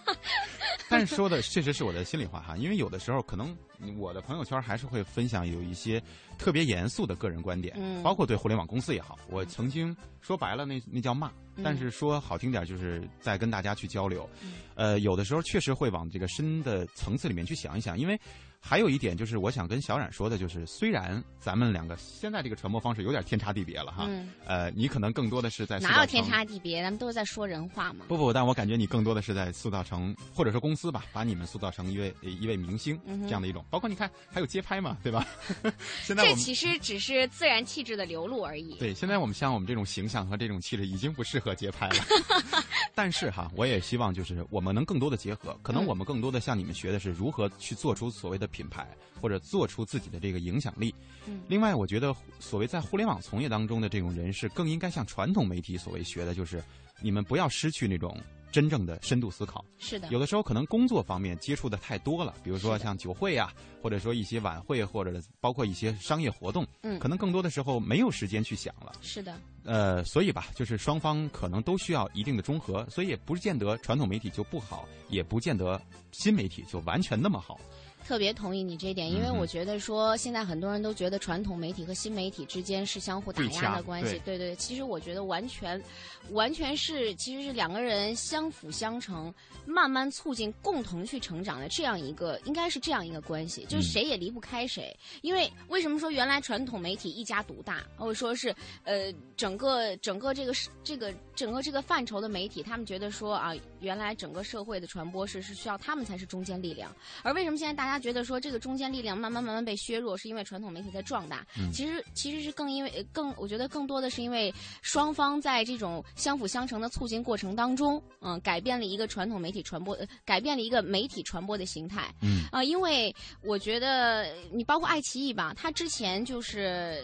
[0.90, 3.56] 但是说的确实是我的心里话哈，因为有的时候可能
[3.96, 6.02] 我的朋友圈还是会分享有一些
[6.36, 11.30] 特别严肃的个人观点，包括对互联网公司也好，我曾经说白了那那叫骂，
[11.62, 14.28] 但是说好听点就是在跟大家去交流。
[14.74, 18.20] 呃，有的时候确实会往这个深的层次里面去想一想，因为。
[18.66, 24.08] 还有一点就是，我想跟小冉说的，就是虽然咱们两个现在这个传播方式有点天差地别了哈，
[24.46, 26.82] 呃，你可能更多的是在哪有天差地别？
[26.82, 28.06] 咱们都是在说人话嘛。
[28.08, 33.62] 不不，但我感觉你更多的是在塑造成，或者说公司吧，把你们塑造成一位一位明星这样的一种。
[33.68, 35.26] 包括你看，还有街拍嘛，对吧？
[36.02, 38.76] 现在这其实只是自然气质的流露而已。
[38.78, 41.96] 对，现在我们像我们这种形象和这种气质已经不适合街拍了。
[42.96, 48.48] 但是哈，我也希望就是我们能更多的结合，可能我们更多的向你们学的是如何去做出所谓的。
[48.54, 48.86] 品牌
[49.20, 50.94] 或者做出自己的这个影响力。
[51.26, 56.62] 嗯，另外，我觉得所谓在互联网从业当中的这种人士，更应该向传统媒体所谓学的，就是
[57.00, 58.16] 你们不要失去那种
[58.52, 59.64] 真正的深度思考。
[59.78, 68.92] 是的，有的时候可能工作方面接触的太多了，比如说像酒会啊，或者说一些晚会，或者包括一些商业活动，嗯，可能更多的时候没有时间去想了。
[69.00, 75.80] 是的，呃，所以吧，就是双方可能都需要一定的中和，所以也不见得传统媒体就不好，也不见得
[76.12, 77.58] 新媒体就完全那么好。
[78.06, 84.20] 特别同意你这点，因为我觉得说现在很多人都觉得传统媒体和新媒体之间是相互打压的关系。
[84.26, 85.82] 对对，其实我觉得完全，
[86.30, 89.32] 完全是其实是两个人相辅相成，
[89.64, 94.94] 慢慢促进共同去成长的这样一个，应该是这样一个关系，就是谁也离不开谁。
[95.22, 107.93] 因为为什么说原来传统媒体一家独大，或者说是呃整个整个这个是这个整个这个范畴的媒体，他们觉得说啊，原来整个社会的传播是是需要他们才是中坚力量，而为什么现在大家。
[107.94, 111.46] 他觉得说这个中间力量慢慢慢慢被削弱，是因为传统媒体在壮大。
[111.72, 114.52] 其实其实是更因为更，我觉得更多的是因为
[114.82, 122.12] 双方在这种相辅相成的促进过程当中，嗯，改变了一个传统媒体传播，改变了一个媒体传播的形态。
[122.20, 127.00] 嗯啊，因为我觉得你包括爱奇艺吧，它之前就是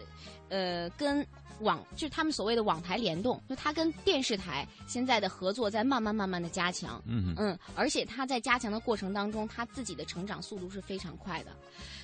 [0.49, 1.25] 呃跟。
[1.61, 11.51] 网就是他们所谓的网台联动，就他跟电视台现在的合作在慢慢慢慢的加强，嗯嗯，而且他在加强的过程当中，他自己的成长速度是非常快的，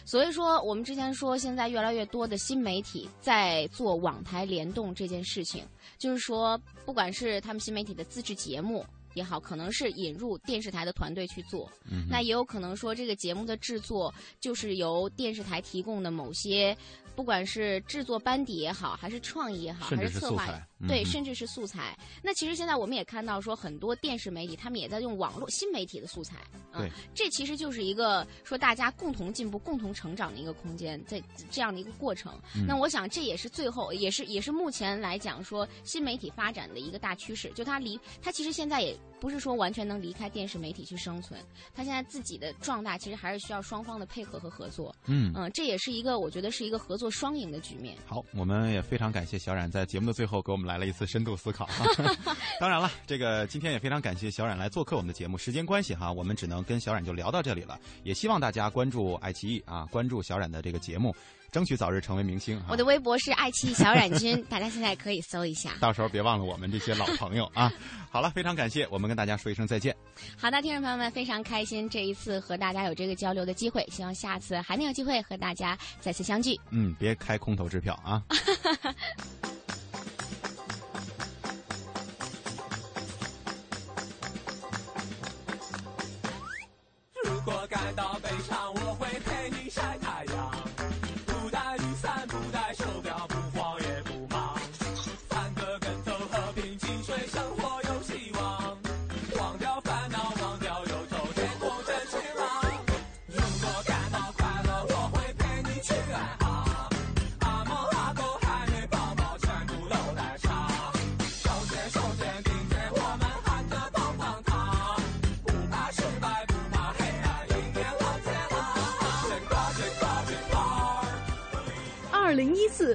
[0.04, 5.64] 所以说我们之前说现在越来越多的新媒体在做网台联动这件事情，
[5.98, 16.76] 就是说不管是他们新媒体的自制节目也好，可能是引入电视台的团队去做，嗯，那也有可能说这个节目的制作就是由电视台提供的某些。
[17.16, 20.46] 不管是制作班底也好，还是创意也好，还是策划，
[20.86, 21.98] 对，甚至是素材。
[22.22, 26.36] 那其实现在我们也看到，说很多电视媒体他们也在用网络新媒体的素材。
[26.74, 32.38] 嗯，这其实就是一个说大家共同进步、共同成长的一个空间，在这样的一个过程。
[32.68, 37.50] 那我想这也是最后，也是也是目前来讲说新媒体发展的一个大趋势。
[37.54, 41.40] 就它离它其实现在也不是说完全能离开电视媒体去生存，
[41.74, 44.94] 他现在自己的壮大其实还是需要双方的配合和合作。
[45.06, 47.10] 嗯嗯，这也是一个我觉得是一个合作。
[47.10, 47.96] 双赢的局面。
[48.04, 51.66] 好，我们也非常感谢小冉在节目的最后给我们来了一次深度思考。
[52.60, 55.38] 当然了，这个今天也非常感谢小冉来做客我们的节目。
[55.38, 57.80] 时间关系哈，我们只能跟小冉就聊到这里了。
[58.02, 61.14] 也希望大家关注爱奇艺啊，关注小冉的这个节目。
[61.56, 62.62] 争取早日成为明星。
[62.68, 65.70] 我的微博是爱奇艺小冉君， 大家现在可以搜一下。
[65.80, 67.72] 到时候别忘了我们这些老朋友啊！
[68.10, 69.96] 好了，非常感谢，我们跟大家说一声再见。
[70.36, 76.60] 好的，听众朋友们，非常开心这一次和大家有这个交流的机会，希望下次还能有机会和大家再次相聚。
[76.68, 78.22] 嗯，别开空头支票啊！
[87.24, 89.35] 如果感到悲伤，我会陪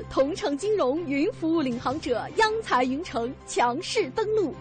[0.09, 4.53] 同城金融云服务领航者央财云城强势登陆，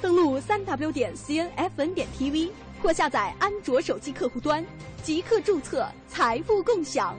[0.00, 2.50] 登录三 w 点 cnfn 点 tv
[2.82, 4.64] 或下载安卓手机客户端，
[5.02, 7.16] 即刻注册财富共享。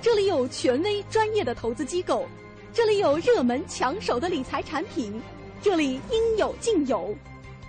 [0.00, 2.26] 这里有权威专业的投资机构，
[2.72, 5.20] 这里有热门抢手的理财产品，
[5.60, 7.14] 这里应有尽有。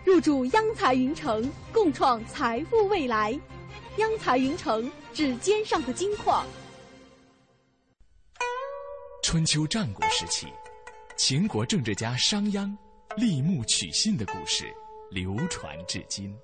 [0.06, 3.38] 入驻央财云城，共创财富未来。
[3.98, 6.46] 央财云城，指尖上的金矿。
[9.30, 10.52] 春秋战国时期，
[11.16, 12.76] 秦国政治家商鞅
[13.16, 14.66] 立木取信的故事
[15.12, 16.36] 流传至今。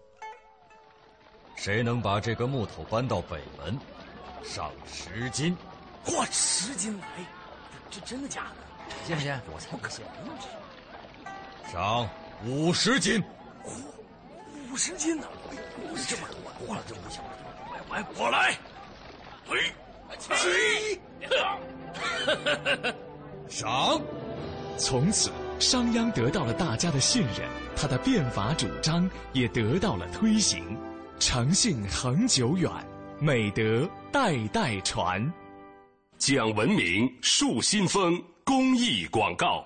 [1.56, 3.76] 谁能把这个木头搬到北门，
[4.44, 5.58] 赏十斤。
[6.06, 7.08] 嚯，十斤来，
[7.90, 8.96] 这真的假的？
[9.08, 9.36] 信不信？
[9.52, 10.06] 我才不信。
[11.72, 12.08] 赏
[12.46, 13.20] 五十斤。
[13.64, 13.82] 嚯，
[14.72, 15.28] 五十斤呢？
[16.08, 17.20] 这么多，换了这不行。
[17.90, 18.56] 来，我来。
[19.48, 19.74] 嘿，
[20.20, 21.00] 起。
[23.48, 24.02] 赏。
[24.78, 30.78] 从此，商鞅得到了大家的信任，他的变法主张也得到了推行。
[31.18, 32.70] 诚信恒久远，
[33.20, 35.34] 美德代代传。
[36.18, 39.66] 讲文明树新风公益广告。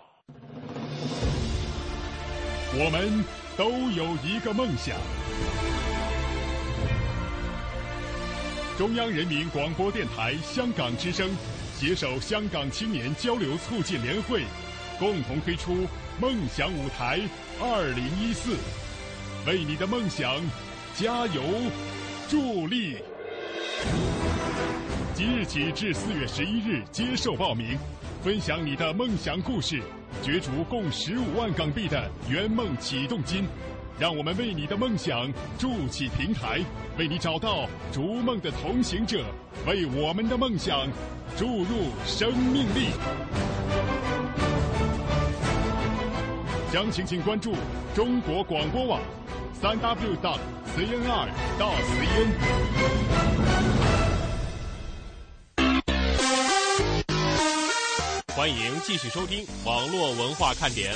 [2.71, 3.25] 我们
[3.58, 4.95] 都有一个梦想。
[8.79, 11.29] 中央人民广播电台香港之声
[11.75, 14.43] 携手香港青年交流促进联会，
[14.97, 15.85] 共同推出
[16.17, 17.19] “梦想舞台
[17.59, 18.55] 二零一四”，
[19.45, 20.33] 为你的梦想
[20.95, 21.43] 加油
[22.29, 22.95] 助力。
[25.13, 27.77] 即日起至四月十一日接受报名，
[28.23, 29.81] 分享你的梦想故事，
[30.21, 33.43] 角逐共十五万港币的圆梦启动金。
[33.99, 36.62] 让我们为你的梦想筑起平台，
[36.97, 39.25] 为你找到逐梦的同行者，
[39.67, 40.88] 为我们的梦想
[41.38, 42.91] 注入生命力。
[46.71, 47.53] 详情请关注
[47.93, 49.01] 中国广播网，
[49.59, 50.39] 三 w 到
[50.73, 51.27] cnr
[51.59, 52.29] 到 cn。
[58.33, 60.93] 欢迎继续收听网络文化看点。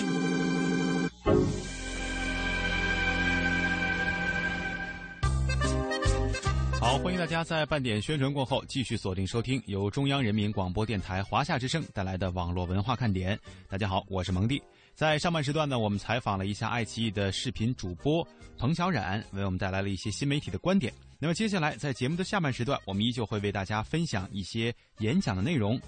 [6.93, 13.38] 好，欢迎大家在半点宣传过后继续锁定收听由中央人民广播电台华夏之声带来的网络文化看点。
[13.67, 14.62] 大家好，我是蒙蒂。
[14.93, 18.23] 在上半时段呢，我们采访了一下爱奇艺的视频主播
[18.60, 20.93] 彭小冉，为我们带来了一些新媒体的观点。
[21.17, 25.82] 那么接下来在节目的下半时段，我们依旧会为大家分享一些演讲的内容。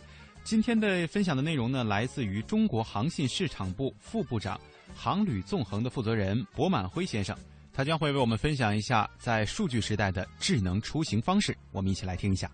[0.44, 4.60] 今天的分享的内容呢，来自于中国航信市场部副部长、
[4.96, 7.38] 航旅纵横的负责人博满辉先生。
[7.76, 12.50] 他将会为我们分享一下在数据时代的智能出行方式，我们一起来听一下。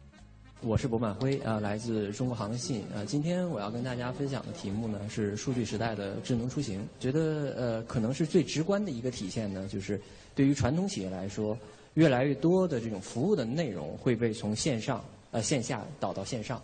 [0.62, 3.06] 我是博满辉啊，来自中国航信啊。
[3.06, 6.84] 今天我要跟大家分享的题目呢是数据时代的智能出行。
[7.00, 10.02] 觉得呃，可能是最直观的一个体现呢，就是
[10.34, 11.56] 对于传统企业来说，
[11.94, 16.60] 越来越多的这种服务的内容会被从线上呃线下导到线上，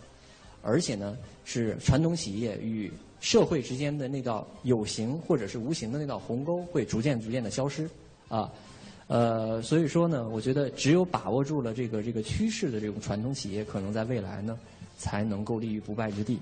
[0.62, 2.90] 而且呢是传统企业与
[3.20, 7.88] 社会之间的那道有形或者是无形的那道鸿沟会逐渐逐渐的消失。
[8.28, 8.52] 啊，
[9.06, 14.58] 呃，所以说呢，我觉得只有把握住了这个这个趋势的这种传统企业，可能在未来呢，
[14.98, 16.38] 才能够立于不败之地。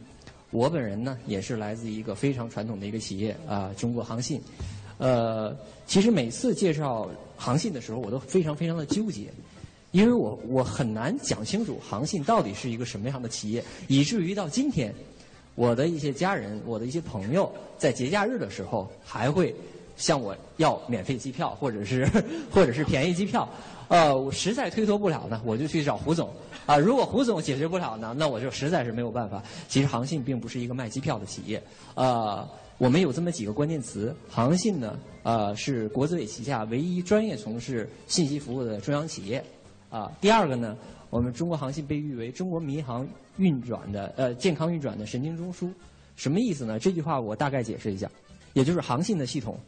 [0.51, 4.41] 我本人呢，也是来自一个非常传统的一个企业啊，中国航信。
[4.99, 9.29] 呃，其实每次介绍航信的时候，我都非常非常的纠结，
[9.93, 14.93] 因为我我很难讲清楚航信到底是一个什么样的企业，以至于到今天，
[15.55, 19.55] 我的一些家人、我的一些朋友在节假日的时候还会。
[19.97, 22.07] 向我要免费机票，或者是
[22.53, 23.49] 或者是便宜机票，
[23.89, 26.31] 呃，我实在推脱不了呢，我就去找胡总
[26.67, 26.77] 啊。
[26.77, 29.43] 如果胡总解决不了呢，那我就实在是没有办法。
[29.69, 31.63] 其实航信并不是一个卖机票的企业，
[31.95, 32.47] 呃，
[32.79, 39.43] 我们有这么几个关键词：航信呢，呃，是国资委旗下唯一专业从事信息服务的中央企业，
[39.89, 40.13] 啊。
[40.21, 40.77] 第二个呢，
[41.09, 43.07] 我们中国航信被誉为中国民航
[43.39, 45.73] 运转的呃健康运转的神经中枢，
[46.17, 46.79] 什么意思呢？
[46.79, 48.11] 这句话我大概解释一下，
[48.53, 49.59] 也就是航信的系统。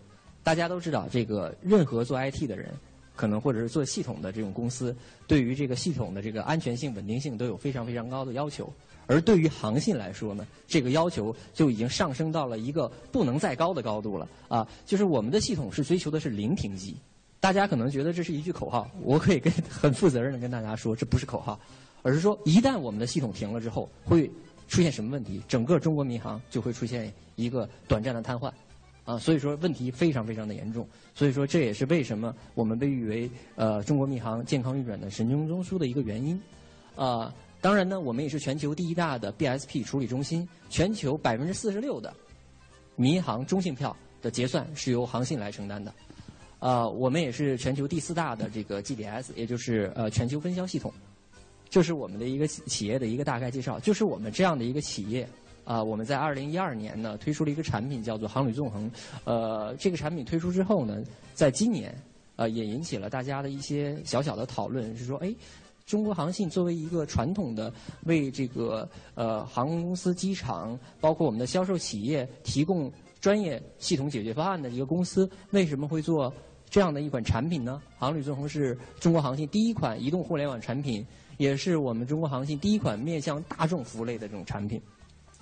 [0.48, 2.72] 大家都知道，这个任何做 IT 的人，
[3.14, 8.72] 可能或者是做系统的这种公司，对于这个系统的这个安全性、稳定性都有非常非常高的要求。
[9.06, 14.66] 而对于航信来说呢，这个要求就已经上升到了一个不能再高的高度了啊！
[14.86, 16.96] 就是我们的系统是追求的是零停机。
[17.40, 21.60] 大家可能觉得这是一句口号，我可以跟很负责任的跟大家说，这不是口号，
[22.00, 24.30] 而是说一旦我们的系统停了之后，会
[24.66, 25.42] 出现什么问题？
[25.46, 28.50] 整个中国民航就会出现一个短暂的瘫痪。
[29.08, 36.38] 啊，所以说问题非常非常的严重，所以说这也是为什么我们被誉为呃中国民航健康运转的神经中枢的一个原因。
[36.94, 42.12] 啊，当然呢，我们也是全球第一大的 BSP 处理中心，全球百分之四十六的
[42.96, 45.90] 民航中信票的结算是由航信来承担的。
[46.58, 50.92] 啊，我们也是全球第四大的这个 GDS，也就是呃全球分销系统。
[51.70, 53.80] 这是我们的一个企业的一个大概介绍。
[53.80, 55.26] 就是我们这样的一个企业
[55.68, 58.90] 啊，我们在二零一二年呢推出了一个产品叫做航旅纵横。
[59.24, 61.04] 呃，这个产品推出之后呢，
[61.34, 61.94] 在今年
[62.36, 65.30] 呃也引起了大家的一些小小的讨论，是说哎，
[65.84, 67.70] 中国航信作为一个传统的
[68.04, 72.90] 为这个呃航空公司、机场，包括我们的销售企业提供
[73.20, 76.32] 专业系统解决方案的一个公司，为什么会做？
[76.70, 81.06] 这样的一款产品呢，航旅纵横是中国航信第一款移动互联网产品，
[81.36, 84.80] 也是我们中国航信第一款面向大众服务类的这种产品。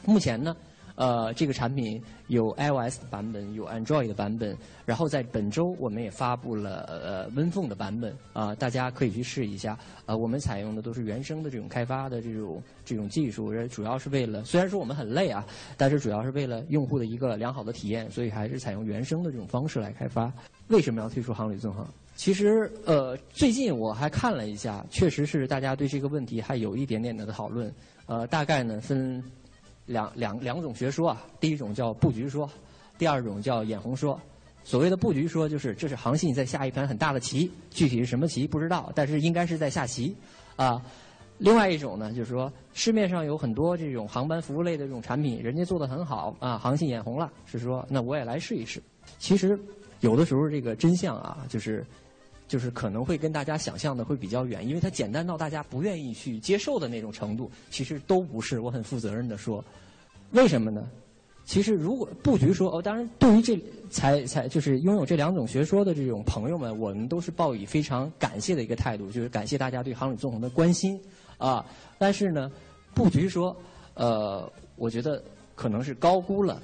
[0.05, 0.57] 目前呢。
[0.99, 4.57] 呃，这个产品有 iOS 的版本，有 Android 的版本。
[4.87, 9.79] 然后在本周，我们也发布了呃 WinPhone 的版本啊，大家可以去试一下。
[10.07, 20.33] 呃，我们采用的都是原生的这种开发的这种这种技术，主要是为了虽然说我们很累啊，但是主要是为了用户的一个良好的体验，所以还是采用原生的这种方式来开发。
[20.69, 21.87] 为什么要推出航旅纵横？
[22.15, 27.71] 其实呃，最近我还看了一下，确实是大家对这个问题还有一点点的讨论。
[28.07, 29.23] 呃，大概呢分。
[29.87, 32.49] 两两两种学说啊，第一种叫布局说，
[32.99, 34.21] 第二种叫眼红说。
[34.65, 40.15] 所谓的布局说，就是这是航信在下一盘很大的棋，具体是什么棋不知道，但是应该是在下棋
[40.57, 40.83] 啊。
[41.39, 48.83] 另外一种呢，就是说市面上有很多这种航班服务类的这种产品，人家做的很好啊，航信眼红了，是说那我也来试一试。
[49.19, 49.57] 其实
[50.01, 51.87] 有的时候这个真相啊，就是
[52.49, 58.61] 就是可能会跟大家想象的会比较远，因为它简单到大家不愿意去接受的那种程度，其实都不是。
[58.61, 59.65] 我很负责任的说。
[60.33, 60.89] 为什么呢？
[61.45, 63.57] 其实，如果布局说哦，当然，对于这
[63.89, 71.01] 才才就是拥有这两种学说的这种朋友们，我们都是抱以非常感谢的一个态度，就是感谢大家对航旅纵横的关心
[71.39, 71.65] 啊。
[71.99, 72.51] 但是呢，
[72.93, 73.57] 布局说，
[73.95, 75.23] 呃，我觉得
[75.55, 76.61] 可能是高估了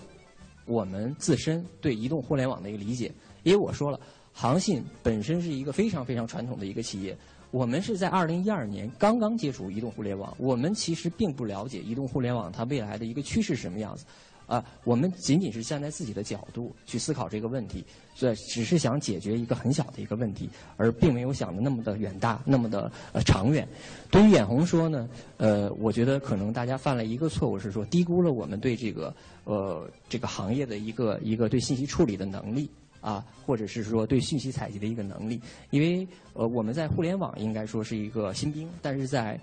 [0.66, 3.12] 我们自身对移动互联网的一个理解，
[3.44, 4.00] 因为我说了，
[4.32, 7.16] 航信本身是一个非常非常传统的一个企业。
[7.50, 14.06] 我们是在二零一二年刚刚接触移动互联网，我们其实并不了解移动互联网它未来的一个趋势是什么样子，
[14.46, 23.68] 啊，我们仅仅是站在自己的角度去思考这个问题，所以只是想解决一个很小的一个问题，而并没有想的那么的远大，那么的呃长远。
[24.10, 25.06] 对于眼红说呢，
[25.36, 29.14] 呃，我觉得可能大家犯了一个错误，是说低估了我们对这个
[29.44, 32.70] 呃这个行业的一个一个对信息处理的能力。
[33.02, 35.38] 啊，或者是说对信息采集的一个能力，
[35.70, 39.38] 因为呃我们在互联网应该说是一个新兵，但是在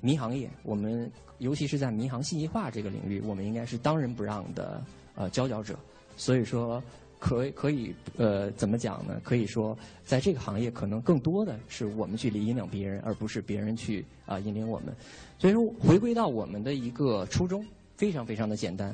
[0.00, 4.82] 民航业，我们尤其是在民航信息化这个领域，我们应该是当仁不让的
[5.14, 5.78] 呃佼佼者。
[6.16, 6.82] 所以说，
[7.20, 9.20] 可以可以呃怎么讲呢？
[9.22, 14.92] 可以说，在这个行业，可能更多的是我们去引领别人，而不是别人去啊引领我们。
[15.38, 17.64] 所以说，回归到我们的一个初衷，
[17.96, 18.92] 非常非常的简单，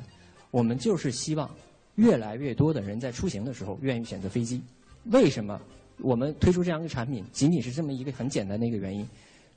[0.51, 1.49] 我们就是希望。
[1.95, 4.61] 越来越多的人在出行的时候愿意选择飞机，
[5.05, 5.59] 为什么
[5.99, 7.23] 我们推出这样一个产品？
[7.31, 9.07] 仅仅是这么一个很简单的一个原因。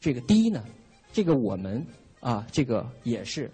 [0.01, 0.64] 这个第一呢，
[1.12, 1.84] 这个我们
[2.20, 3.51] 啊，这个也是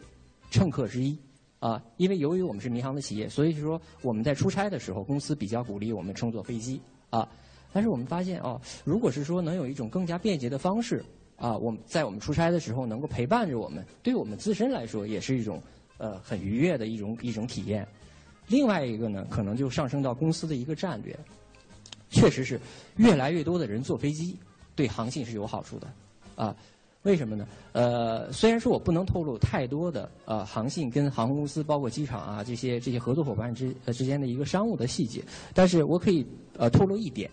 [0.50, 1.16] 乘客之一
[1.60, 1.82] 啊。
[1.96, 6.78] 因为由于我们是民航的企业，所以说我们在出差的时候，公司比较鼓励我们乘坐飞机
[7.08, 7.26] 啊。
[7.72, 11.02] 但是我们发现哦，如果是说能有一种更加便捷的方式
[11.36, 15.60] 啊，我们在我们出差的时候能够陪伴着我们，对我们自身来说也是一种
[15.96, 17.88] 呃很愉悦的一种一种体验。
[18.46, 21.18] 另外一个呢，可能就上升到公司的一个战略，
[22.10, 22.60] 确实是
[22.96, 24.36] 越来越多的人坐飞机，
[24.76, 25.88] 对航信是有好处的，
[26.36, 26.54] 啊，
[27.02, 27.48] 为什么呢？
[27.72, 35.24] 呃，虽然说我不能透露太多的呃航信跟航空公司，包括机场啊这些这些合作伙伴之呃之间的一个商务的细节，
[35.54, 36.26] 但是我可以
[36.58, 37.30] 呃透露一点，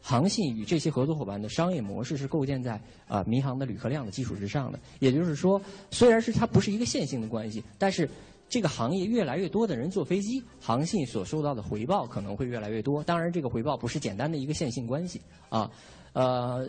[0.00, 8.08] 航信与这些合作伙伴的商业模式是构建在啊民航的旅客量的基础之上的，也就是说，虽然是它不是一个线性的关系，但是。
[8.48, 13.02] 这个行业越来越多的人坐飞机，航信所收到的回报可能会越来越多。
[13.02, 15.70] 当然，这个回报不是简单的一个线性关系啊。
[16.12, 16.68] 呃，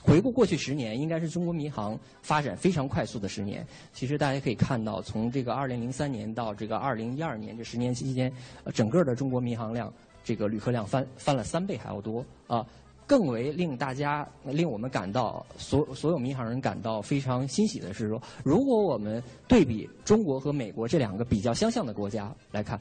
[0.00, 3.66] 回顾过去十年，应该是中国民航发展非常快速的十年。
[3.92, 8.32] 其实大家可以看到，从这个二零零三年到这个二零一二年这十年期间，
[8.72, 9.92] 整个的中国民航量
[10.22, 12.64] 这个旅客量翻翻了三倍还要多啊。
[13.08, 22.78] 更为令大家、令我们感到所所有民航人感到非常欣喜的是说，如果我们对比中国和美国这两个比较相像的国家来看，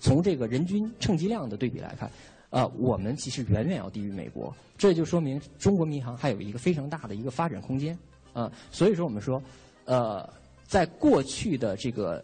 [0.00, 2.10] 从这个人均乘机量的对比来看，
[2.50, 4.52] 呃，我们其实远远要低于美国。
[4.76, 7.96] 这就说明中国民航还有一个非常大的一个发展空间
[8.32, 8.50] 啊。
[8.72, 9.40] 所以说，我们说，
[9.84, 10.28] 呃，
[10.64, 12.20] 在过去的这个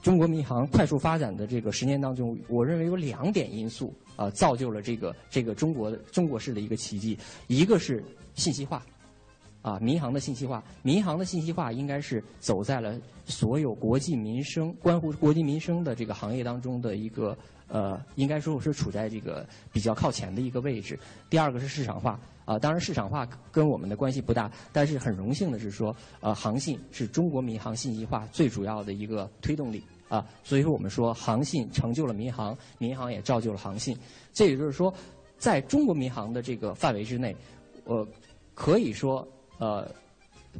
[0.00, 3.92] 中国民航快速发展的这个十年当中，我认为有两点因素。
[4.16, 7.16] 啊，造就了这个这个中国的中国式的一个奇迹。
[7.46, 8.02] 一个是
[8.34, 8.84] 信息化，
[9.62, 17.36] 啊，民航的信息化，民航的信息化应该是走在了所有国计民生、关乎国计民生的这个行业当中的一个
[17.68, 20.98] 呃，应该说我是处在这个比较靠前的一个位置。
[21.28, 33.96] 第二个是市场化啊，当然市场化跟我们的关系不大，但是很荣幸的是说，呃，航信是中国民航信息化最主要的一个推动力啊，所以说我们说航信成就了民航，民航也造就了航信。
[34.32, 34.92] 这也就是说，
[35.38, 37.34] 在中国民航的这个范围之内，
[37.84, 38.06] 呃，
[38.54, 39.26] 可以说。
[39.58, 39.90] 呃，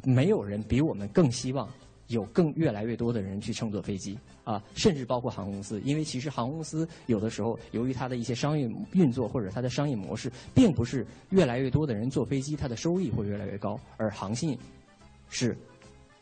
[0.03, 1.69] 没有人比我们更希望
[2.07, 14.57] 有更越来越多的人去乘坐飞机啊，甚至包括航空公司，因为其实航空公司有的时候由于它的一些商业运作或者它的商业模式，并不是越来越多的人坐飞机，它的收益会越来越高，而航信
[15.29, 15.55] 是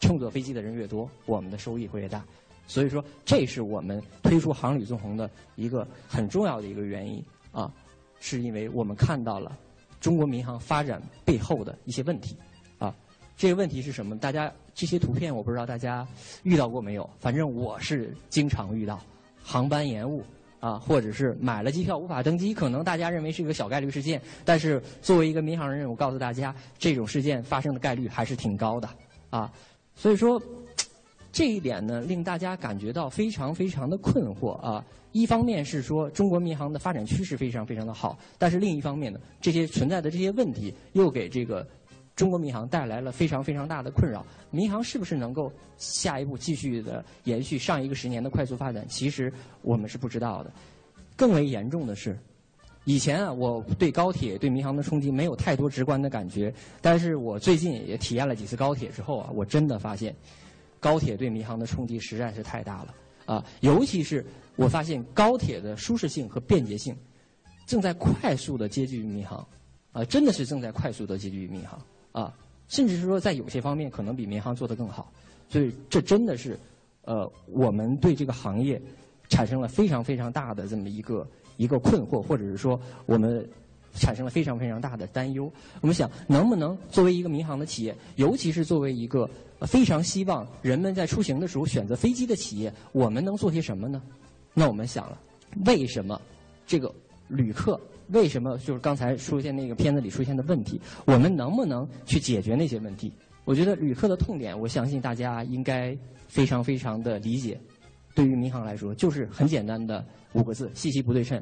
[0.01, 2.25] 乘坐飞机的人越多，我们的收益会越大，
[2.67, 7.71] 所以说这是我们推出航旅纵横的一个很重要的一个原因啊，
[8.19, 9.55] 是因为我们看到了
[9.99, 12.35] 中国民航发展背后的一些问题
[12.77, 12.93] 啊。
[13.37, 14.17] 这个问题是什么？
[14.17, 16.07] 大家这些图片我不知道大家
[16.43, 17.09] 遇到过没有？
[17.19, 18.99] 反正我是经常遇到
[19.43, 20.23] 航班延误
[20.59, 22.53] 啊，或者是买了机票无法登机。
[22.53, 28.89] 可能大家认为是一个小概率事件，但是作为一个民航人，我告诉大家，这种事件发生的概率还是挺高的
[29.29, 29.51] 啊。
[29.95, 30.41] 所以说，
[31.35, 34.81] 这一点呢，令大家感觉到非常非常的困惑啊。
[35.11, 41.67] 一方面是说中国民航的发展趋势非常非常的好，但是另一方面呢，这些存在的这些问题又给这个。
[42.15, 48.85] 中国民航带来了非常非常大的困扰，民航是不是能够下一步继续的延续上一个十年的快速发展？
[48.87, 49.29] 其实
[49.61, 50.49] 我们是不知道的。
[51.17, 52.17] 更为严重的是，
[52.85, 60.15] 以前啊，我对高铁对民航的冲击没有太多直观的感觉，但是我最近也体验了几次高铁之后啊，我真的发现
[60.85, 62.93] 高铁对民航的冲击实在是太大了
[63.25, 63.43] 啊！
[63.61, 64.23] 尤其是
[64.55, 66.95] 我发现高铁的舒适性和便捷性
[67.65, 69.43] 正在快速的接近于民航
[69.93, 71.81] 啊，真的是正在快速的接近于民航。
[72.11, 72.31] 啊，
[72.67, 75.11] 甚至是说在有些方面可能比民航做得更好，
[75.49, 76.55] 所以这真的是，
[77.01, 78.79] 呃，我们对这个行业
[79.27, 81.27] 产生了非常非常大的这么一个
[81.57, 83.43] 一个困惑，或者是说我们
[83.95, 85.51] 产生了非常非常大的担忧。
[85.81, 89.27] 我们想，能不能作为一个民航的企业，尤其是作为一个
[89.61, 94.01] 非常希望人们在出行的时候选择飞机的企业，我们能做些什么呢？
[94.53, 95.19] 那我们想了，
[95.65, 96.19] 为什么
[96.65, 96.93] 这个
[97.27, 97.79] 旅客？
[98.09, 100.79] 为什么就是刚才出现那个片子里出现的问题？
[101.05, 103.11] 我们能不能去解决那些问题？
[103.45, 105.97] 我觉得旅客的痛点，我相信大家应该
[106.27, 107.59] 非常非常的理解。
[108.13, 111.41] 对于民航来说，就是很简单的五个字：信息不对称。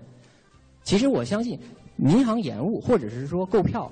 [0.84, 1.60] 其实我相信，
[1.96, 3.92] 民航延误或者是说购票，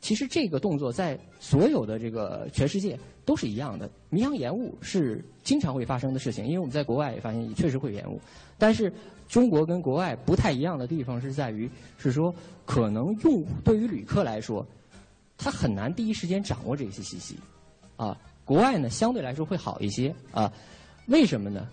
[0.00, 3.90] 其实这个动作在所有的这个全世界都是一样的。
[4.10, 8.20] 民航延误是经常会发生的事情，因为我们在国外也发现也确实会延误，
[8.58, 8.92] 但是。
[9.28, 12.34] 中国跟国外不太一样的地方是在于，是说
[12.64, 14.66] 可能用对于旅客来说，
[15.36, 17.36] 他很难第一时间掌握这些信息，
[17.96, 20.50] 啊，国外呢相对来说会好一些啊，
[21.08, 21.68] 为什么呢？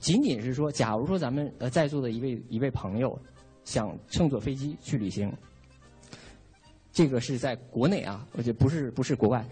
[0.00, 3.16] 仅仅是说，假如说咱们呃在座的一位一位朋友
[3.62, 5.32] 想乘坐飞机去旅行，
[6.98, 9.46] 这个是在国内啊，而且不是不是国外，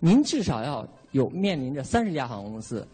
[0.00, 2.84] 您至少要有面临着三十家航空公司。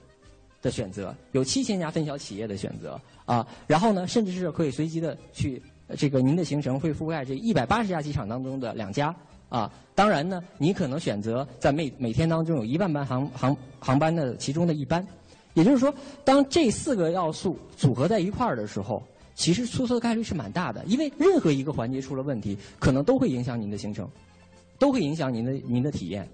[0.62, 5.62] 的选择有七千家分销企业的选择啊，然后呢，甚至是可以随机的去
[5.96, 9.14] 这个您的行程会覆盖这一百八十家机场当中的两家
[9.48, 9.72] 啊。
[9.94, 15.06] 当然呢，你可能选择在每每天当中有一万班航航航班的其中的一班，
[15.54, 15.94] 也就是说，
[16.24, 19.00] 当这四个要素组合在一块儿的时候，
[19.36, 24.10] 其实出错的概率是蛮大的，因为任何一个环节出了问题，可能都会影响您的行程，
[24.78, 26.26] 都会影响您的您的体验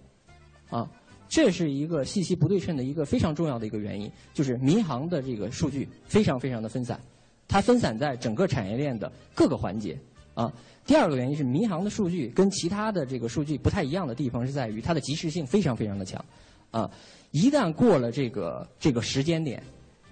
[0.70, 0.88] 啊。
[1.28, 7.00] 这是一个信息不对称的一个非常重要的一个原因，就是民航的这个数据非常非常的分散，
[7.48, 9.98] 它分散在整个产业链的各个环节
[10.34, 10.52] 啊。
[10.86, 16.24] 第二个原因是民航的数据跟其他的这个数据不太一样的地方是在于它的及时性非常非常的强
[16.70, 16.90] 啊。
[17.30, 19.62] 一旦过了这个这个时间点，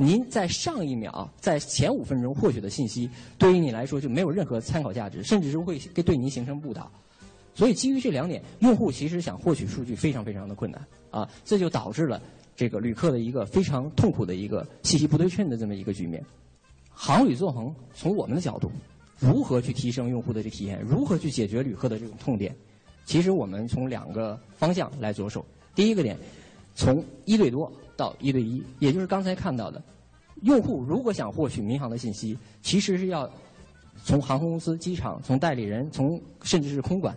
[0.03, 6.91] 您在上一秒在前五分钟获取的信息，对于你来说就没有任何参考价值，甚至是会对您形成误导。
[7.55, 12.19] 所以基于这两点，用户其实想获取数据非常非常的困难啊，这就导致了
[12.57, 16.25] 这个旅客的一个非常痛苦的一个信息不对称的这么一个局面。
[16.89, 18.73] 航旅纵横从我们的角度，
[19.19, 22.57] 如何去提升用户的这体验，如何去解决旅客的这种痛点？
[23.05, 25.45] 其实我们从两个方向来着手。
[25.75, 26.17] 第一个点，
[26.75, 27.71] 从一对多
[28.01, 29.83] 到一对一，也就是刚才看到的，
[30.43, 33.31] 用户如果想获取民航的信息，其实是要
[34.03, 37.15] 从航空公司、机场、从代理人、从甚至是空管。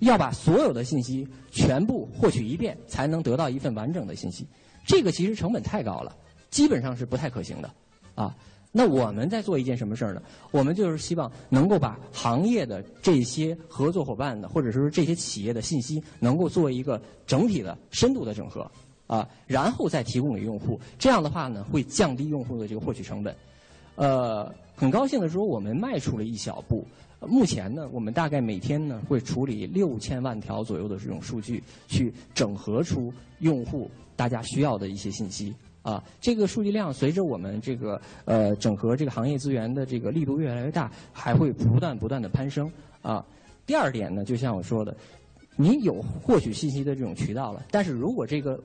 [0.00, 4.46] 要把所有的信息全部获取一遍，才能得到一份完整的信息。
[4.86, 6.16] 这个其实成本太高了，
[6.50, 7.70] 基本上是不太可行的。
[8.14, 8.34] 啊，
[8.72, 10.22] 那我们在做一件什么事儿呢？
[10.50, 18.68] 我们就是希望能够把行业的这些合作伙伴的，或者说这些企业的信息，能够做一个整体的、深度的整合，
[19.10, 20.78] 啊，然后再提供给用户。
[20.96, 23.34] 这样的话呢，会降低用户的这个获取成本。
[23.96, 26.86] 呃，很高兴的说，我们迈出了一小步。
[27.26, 35.52] 目前呢，我们大概每天呢会处理六千万条左右的这种数据，去整合出用户大家需要的一些信息。
[35.82, 42.70] 啊，这个数据量随着我们这个呃整合这个行业资源的这个力度越来越大，还会不断不断的攀升
[43.02, 43.26] 啊。
[43.66, 44.96] 第二点呢，就像我说的，
[45.56, 48.60] 您有获取信息的这种渠道了，但是如果这个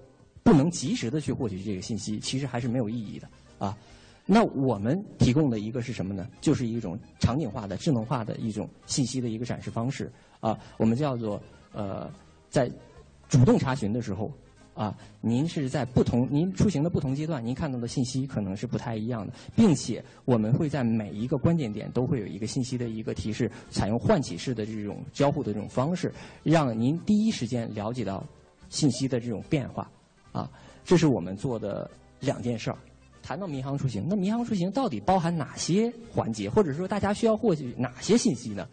[0.46, 3.28] 不能及时的去获取这个信息，其实还是没有意义的
[3.58, 3.76] 啊。
[4.26, 6.26] 那我们提供的一个是什么呢？
[6.40, 10.58] 就是一种场景化的、智能化的一种信息的一个展示方式啊。
[10.78, 11.42] 我们叫做
[11.74, 12.10] 呃，
[12.50, 12.72] 在
[13.28, 14.32] 主动查询的时候。
[14.76, 28.22] 啊，您是在不同您出行的不同阶段，您看到的信息可能是不太一样的，并且我们会在每一个关键点都会有一个信息的一个提示，采用唤起式的这种交互的这种方式，让您第一时间了解到
[28.68, 29.90] 信息的这种变化。
[30.36, 30.52] 啊，
[30.84, 32.78] 这是我们做的两件事儿。
[33.24, 38.68] 谈到民航出行，那民航出行到底包含哪些环节，或者说大家需要获取哪些信息呢？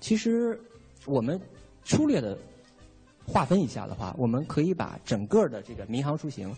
[0.00, 0.58] 其实
[1.06, 1.40] 我们
[1.84, 2.38] 粗略的。
[3.26, 6.54] 划分一下的话，我们可以把整个的这个民航出行，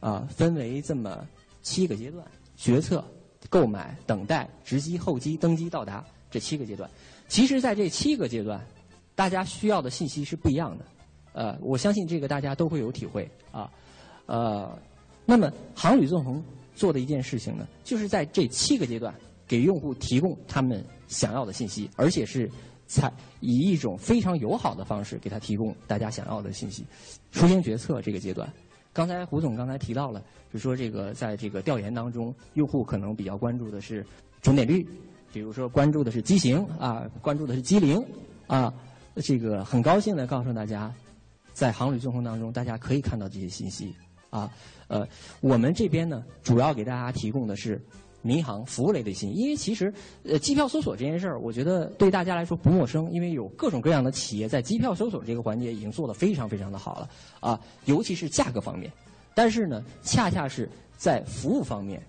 [0.00, 1.24] 啊，分为这么
[1.62, 2.26] 七个阶段：
[2.56, 3.04] 决策、
[3.48, 6.90] 购买、等待、值机、候机、登机、到达这七个阶段。
[7.28, 8.60] 其实，在这七个阶段，
[9.14, 10.84] 大家需要的信息是不一样的。
[11.38, 13.70] 呃，我相信这个大家都会有体会啊。
[14.26, 14.76] 呃，
[15.24, 16.42] 那么航旅纵横
[16.74, 19.14] 做的一件事情呢，就是在这七个阶段
[19.46, 22.50] 给用户提供他们想要的信息，而且是。
[22.90, 26.82] 采以一种非常友好的方式给他提供大家想要的信息。
[27.30, 28.50] 出行决策这个阶段，
[28.94, 34.02] 刚才胡总刚才提到了，就说这个在这个调研当中，用户可能比较关注的是
[34.40, 34.88] 准点率，
[35.34, 38.02] 比如说关注的是机型啊，关注的是机龄
[38.46, 38.72] 啊。
[39.16, 40.90] 这个很高兴的告诉大家，
[41.58, 43.92] 在航旅纵横当中，大家可以看到这些信息
[44.30, 44.48] 啊。
[44.86, 45.04] 呃，
[45.40, 47.80] 我们这边呢，主要给大家提供的是。
[48.20, 49.94] 民航服务类的信息，因为其实
[50.24, 58.92] 呃机票搜索这件事儿，我觉得对大家来说不陌生，因为有各种各样的企业在机票搜索这个环节已经做得非常非常的好了啊，尤其是价格方面。
[59.36, 62.02] 但是呢，恰恰是在服务方面，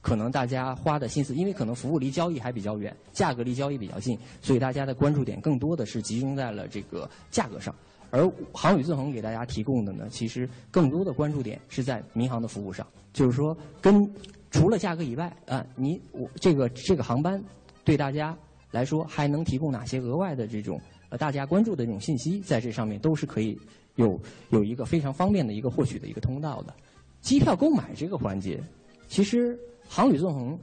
[0.00, 7.72] 可能大家花的心思，因为可能服务离交易还比较远，价格离交易比较近，所以大家的关注点更多的是集中在了这个价格上。
[8.10, 14.10] 而航宇纵横给大家提供的呢，其实更多的关注点是在民航的服务上，就是说跟。
[14.52, 17.40] 除了价格以外，啊，你我这个这个航班
[17.84, 18.36] 对大家
[18.72, 20.76] 来说还能提供哪些额外的这种
[21.08, 23.56] 呃大家关注的这种信息，在这上面都是可以
[23.94, 26.74] 有有一个非常方便的一个获取的一个通道的。
[27.20, 28.60] 机票购买这个环节，
[29.06, 29.56] 其实
[29.88, 30.58] 航旅纵横，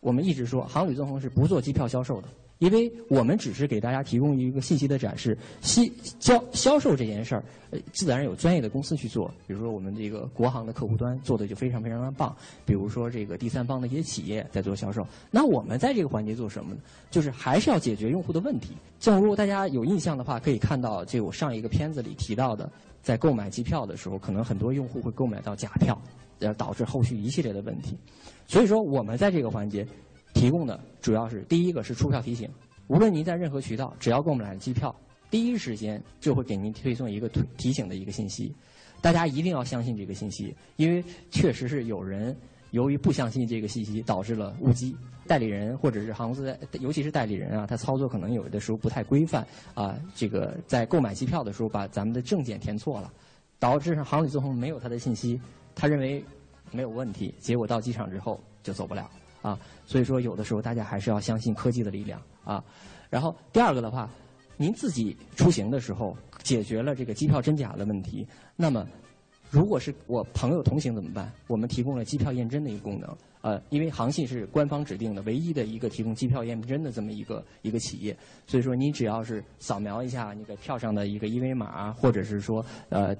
[0.00, 2.28] 我们一直说航旅纵横是不做机票销售的。
[2.62, 5.82] 因为我们只是给大家提供一个信息的展示，销
[6.20, 7.42] 销销售这件事儿，
[7.72, 9.26] 呃，自然有专业的公司去做。
[9.48, 12.32] 比如说我们这个国航的客户端做的就非常非常的棒。
[12.64, 15.04] 比如说这个第三方的一些企业在做销售。
[15.28, 16.80] 那我们在这个环节做什么呢？
[17.10, 18.76] 就是还是要解决用户的问题。
[19.00, 22.70] 正如大家有印象的话，可以看到，这我上一个片子里提到的，
[23.02, 26.00] 在购买机票的时候，可能很多用户会购买到假票，
[26.38, 27.98] 呃，导致后续一系列的问题。
[28.46, 29.84] 所以说，我们在这个环节。
[30.32, 32.48] 提供的主要是第一个是出票提醒，
[32.88, 34.94] 无论您在任何渠道，只要购买了机票，
[35.30, 38.54] 第一时间就会给您推送一个提提醒的一个信息。
[39.00, 42.36] 大家一定要相信这个信息，因为确实是有人
[42.70, 44.96] 由于不相信这个信息，导致了误机。
[45.26, 49.96] 代理人或者是航空公司，尤其是代理人啊，他操作可能有的时候不太规范啊。
[50.14, 53.12] 这个在购买机票的时候，把咱们的证件填错了，
[53.58, 55.40] 导致航旅纵横没有他的信息，
[55.76, 56.22] 他认为
[56.72, 59.08] 没有问题，结果到机场之后就走不了。
[59.42, 62.64] 啊，所以说有的时候大家还是要相信科技的力量啊。
[63.10, 64.08] 然后第二个的话，
[64.56, 68.26] 您自己出行的时候解决了这个机票真假的问题，
[68.56, 68.86] 那么
[69.50, 71.30] 如果是我朋友同行怎么办？
[71.46, 73.14] 我们提供了机票验真的一个功能。
[73.42, 78.16] 呃，因为航信是官方指定的唯一的一个提供机票验真的这么一个一个企业，
[78.46, 83.12] 所以说您只要是扫描一下那个票上的一个一维码，或者是说呃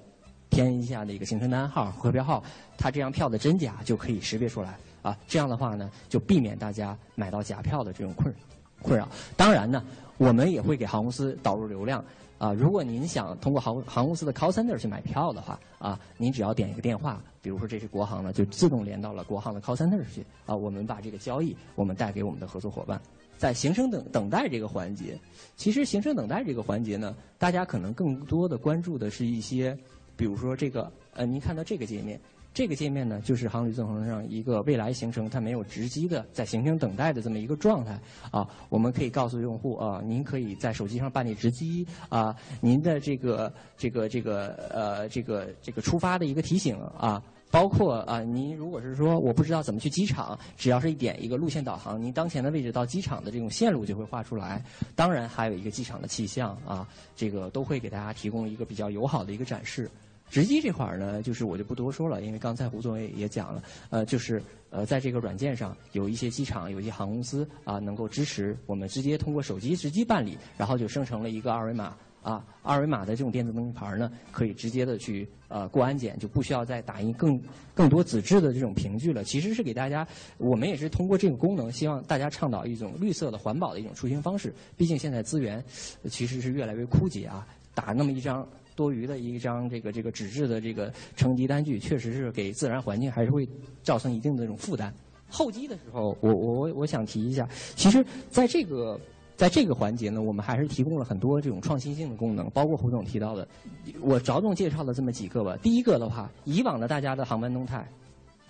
[0.49, 2.41] 填一下那个行程单号、核票号，
[2.79, 4.79] 它这张票的真假就可以识别出来。
[5.03, 8.35] 啊，这样的话呢，就避免大家买到假票的这种困
[8.81, 9.09] 困扰。
[9.37, 9.85] 当然呢，
[10.17, 12.03] 我们也会给航空公司导入流量。
[12.39, 20.27] 啊，如果您想通过航航空公司的 call center 去买票的话，啊，您只要点一个电话，比如说这是国航呢，就自动连到了国航的 call center 去。
[20.45, 23.01] 啊，我们把这个交易我们带给我们的合作伙伴。
[23.39, 25.17] 在行程等等待这个环节，
[25.57, 29.77] 其实行程等待这个环节呢，大家可能更多的关注的是一些，
[30.17, 32.21] 比如说这个，呃，您看到这个界面。
[32.55, 37.99] 这个界面呢，就是航旅纵横上一个未来行程它没有值机的在行星等待的这么一个状态
[38.31, 38.47] 啊。
[38.69, 47.23] 我们可以告诉用户啊，您可以在手机上办理值机啊，您的这个这个这个呃这个这个出发的一个提醒啊。
[47.51, 54.65] 包括啊，您如果是说我不知道怎么去机场，只要是一点一个路线导航，您当前的位置到机场的这种线路就会画出来。
[54.95, 59.91] 当然还有一个机场的气象啊，这个都会给大家提供一个比较友好的一个展示。
[60.33, 71.95] 直机这块儿呢，就是我就不多说了，因为刚才胡总也也讲了，呃，就是呃，在这个软件上有一些机场、有一些航空公司啊，能够支持我们直接通过手机直机办理，然后就生成了一个二维码。
[72.23, 77.37] 啊，二维码的这种电子登机牌呢，可以直接的去呃过安检，就不需要再打印更
[77.75, 79.25] 更多纸质的这种凭据了。
[79.25, 80.07] 其实是给大家，
[80.39, 84.55] 我们也是通过这个功能，希望大家倡导一种绿色的环保的一种出行方式。
[84.77, 85.61] 毕竟现在资源
[86.09, 88.49] 其实是越来越枯竭啊，打那么一张
[88.83, 93.49] 多余的一张这个这个纸质的这个乘机单据，确实是给自然环境还是会
[93.83, 94.93] 造成一定的这种负担。
[95.29, 98.99] 候机的时候，我我我我想提一下，其实在这个。
[99.35, 103.49] 在这个环节呢，我们还是提供了很多这种创新性的功能，包括胡总提到的，
[104.01, 105.57] 我着重介绍了这么几个吧。
[105.63, 107.85] 第一个的话，以往的大家的航班动态，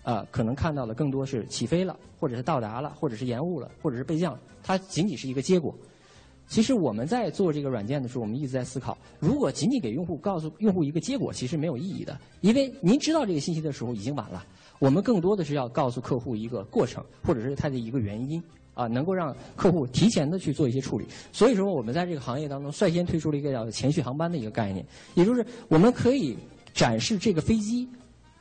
[0.03, 5.75] 啊，可能看到的更多是起飞了，或者是到达了，或者是延误了，或者是备降，它仅仅是一个结果。
[6.53, 14.45] 其实我们在做这个软件的时候，我们一直在思考，如果仅仅给用户告诉用户一个结果，其实没有意义的，因为您知道这个信息的时候已经晚了。
[14.79, 18.43] 我们更多的是要告诉客户一个过程，或者是它的一个原因。
[18.75, 24.85] 啊，能够让客户提前的去做一些处理，所以说我们在这个行业当中率先推出了一个叫前序航班的一个概念，
[25.15, 26.37] 也就是我们可以
[26.73, 27.87] 展示这个飞机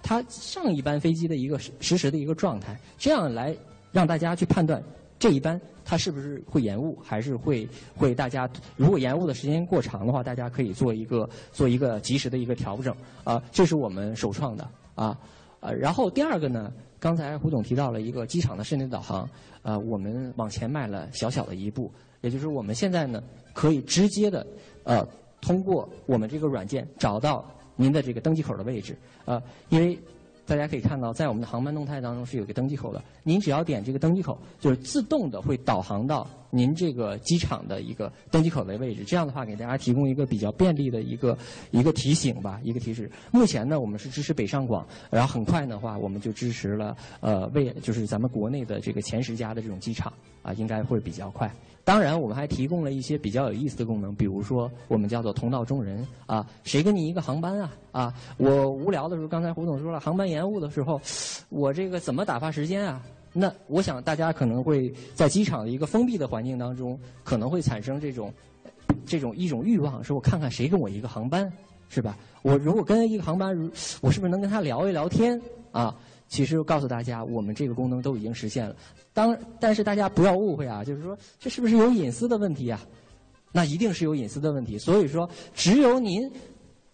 [0.02, 3.56] 它上一班飞机的一个实时的一个状态，这样来
[3.92, 4.82] 让大家去判断
[5.22, 12.92] 这一班它是不是会延误，还是会会大家如果延误的时间过长的话，大家可以做一个做一个及时的一个调整
[13.24, 15.16] 啊，这是我们首创的啊。
[15.60, 19.30] 呃，然后第二个呢，刚才胡总提到了一个机场的室内导航，
[19.62, 21.92] 呃，我们往前迈了小小的一步，
[22.22, 23.22] 也就是我们现在呢，
[23.54, 24.44] 可以直接的，
[24.86, 25.08] 呃，
[25.40, 27.46] 通过我们这个软件找到
[27.76, 29.96] 您的这个登机口的位置，呃，因为。
[30.46, 33.02] 大家可以看到，在我们的航班动态当中是有个登机口的。
[33.24, 39.04] 您只要点这个登机口，就是自动的会导航到您这个机场的一个登机口的位置。
[39.06, 41.38] 这样的话，给大家提供一个比较便利的一个
[41.70, 43.10] 一个提醒吧，一个提示。
[43.32, 50.12] 目前呢，我们是支持北上广，然后很快的话，我们就支持了呃，为就是咱们国内的这个前十家的这种机场
[50.42, 51.50] 啊，应该会比较快。
[51.92, 57.74] 当然，我们还提供了一些比较有意思的功能，比如说我们叫做同道中人啊，谁跟你一个航班啊？
[57.92, 61.02] 啊，我无聊的时候，刚才胡总说了，航班延误的时候，
[61.50, 63.04] 我这个怎么打发时间啊？
[63.34, 68.34] 那我想大家可能会在机场的一个封闭的环境当中，可能会产生这种
[69.06, 71.52] 这种一种欲望，说我看看谁跟我一个航班，
[71.90, 72.18] 是吧？
[72.42, 73.54] 我如果跟一个航班，
[74.00, 75.38] 我是不是能跟他聊一聊天
[75.74, 75.94] 啊？
[76.32, 78.74] 其实告诉大家，我们这个功能都已经实现了。
[79.12, 82.80] 当但是大家不要误会啊，就是说这是不是有隐私的问题啊？
[83.52, 84.80] 那一定是有隐私的问题。
[84.80, 86.32] 所以说，只有您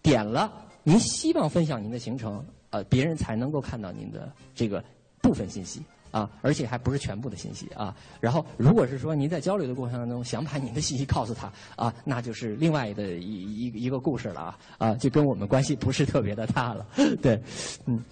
[0.02, 4.84] 点了您希望分享您的行程，呃，别人才能够看到您的这个
[5.22, 5.80] 部分信息
[6.10, 7.96] 啊，而且还不是全部的信息啊。
[8.20, 16.84] 然后，如果是说您在交流的过程当中想把您的信息告诉他啊，那就是另外的一一一个故事了啊啊，就跟我们关系不是特别的大了。
[17.22, 17.40] 对，
[17.86, 18.02] 嗯。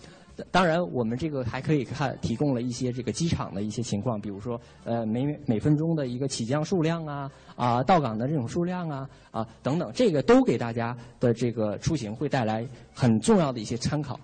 [0.51, 14.21] 当然，我们这个还可以看提供了一些这个机场的一些情况，比如说呃每每分钟的一个起降数量啊啊到港的这种数量啊啊等等，这个都给大家的这个出行会带来很重要的一些参考。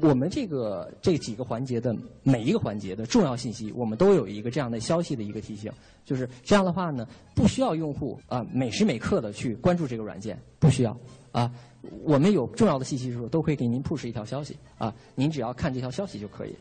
[0.00, 5.72] 我们这个这几个环节的每一个环节的重要信息，我们都有一个这样的消息的一个提醒，
[6.04, 10.96] 就是这样的话呢，不需要用户啊每时每刻的去关注这个软件，不需要
[11.32, 11.52] 啊。
[12.04, 16.54] 我们有重要的信息的时候，都会给您 push 一条消息啊，您只要看这条消息就可以。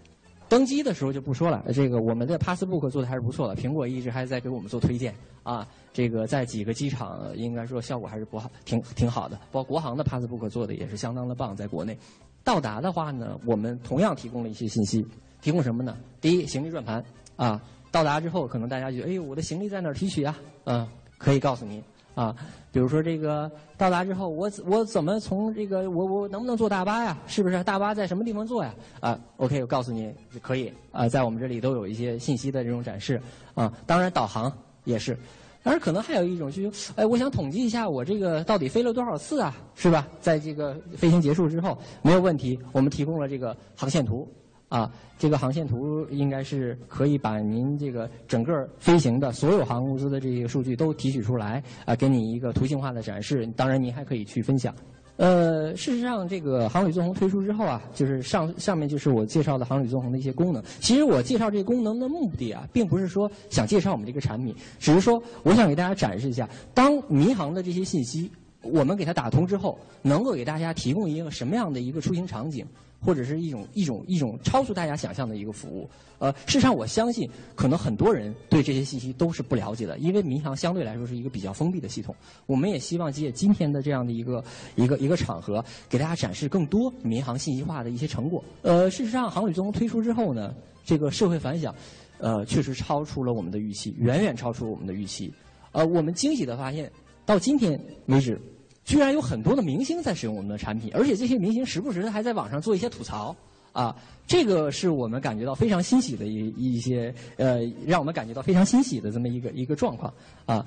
[0.52, 5.66] 登机的时候就不说了，这个我们的 Passbook 做的还是不错的，苹果一直还在给我们做推荐啊。
[5.94, 9.38] 这个在几个机场应该说效果还是不好，挺挺好的。
[9.50, 11.98] 包括国航的 Passbook 做的也是相当的棒，在国内。
[12.44, 15.08] 到达的话呢，我们同样提供了一些信息，
[15.42, 15.96] 提供什么呢？
[16.20, 17.02] 第一，行李转盘
[17.38, 20.38] 啊，到达之后可能大家就哎呦，我的行李在哪儿提取啊？
[20.66, 20.86] 嗯，
[21.18, 21.82] 可以告诉您。
[22.14, 22.36] 啊，
[22.72, 27.18] 比如说这个到达之后，我我怎么从这个我我能不能坐大巴呀？
[27.28, 28.74] 是不是大巴在什么地方坐呀？
[29.00, 33.22] 啊，OK，我告诉你可以啊，在我们这里都有一些信息的这种展示
[33.54, 33.72] 啊。
[33.86, 34.52] 当然导航
[34.84, 35.18] 也是，
[35.64, 39.56] 当然可能还有一种就是，哎，我想统计一下我这个到底飞了多少次啊？
[39.76, 40.08] 是吧？
[40.20, 44.28] 在这个飞行结束之后没有问题，我们提供了这个航线图。
[44.72, 53.46] 啊，这个航线图应该是可以把您这个整个飞行的所有航空公司的这些数据都提取出来，啊，给你一个图形化的展示。
[53.58, 54.74] 当然，您还可以去分享。
[55.18, 60.64] 呃，事实上，这个航旅纵横推出之后啊，就是上上面就是我介绍的航旅纵横的一些功能。
[60.80, 68.32] 其实我介绍这个功能的目的啊，并不是说想介绍我们这个产品，只是说我想给大家展示一下，当民航的这些信息
[68.64, 72.66] 我们给它打通之后，能够给大家提供一个什么样的一个出行场景。
[73.04, 75.90] 或者是一种一种一种超出大家想象的一个服务，
[76.20, 82.16] 呃，事实上我相信，可能很多人对这些信息都是不了解的，因为民航相对来说是一个比较封闭的系统。
[82.46, 84.44] 我们也希望借今天的这样的一个
[84.76, 88.44] 一个一个场合，给大家展示更多民航信息化的一些成果。
[88.62, 90.54] 呃，事实上，航旅纵横推出之后呢，
[90.86, 91.74] 这个社会反响，
[92.20, 95.34] 呃，确实超出了我们的预期，远远超出我们的预期。
[95.72, 96.92] 呃，我们惊喜的发现，
[97.26, 98.40] 到今天为止。
[98.84, 103.36] 居然有很多的明星在使用我们的产品，而且这些明星时不时的还在网上做一些吐槽，
[103.72, 103.96] 啊，
[104.28, 110.12] 这个是我们感觉到非常欣喜的一一些呃，让我们感觉到非常欣喜的这么一个一个状况
[110.46, 110.66] 啊，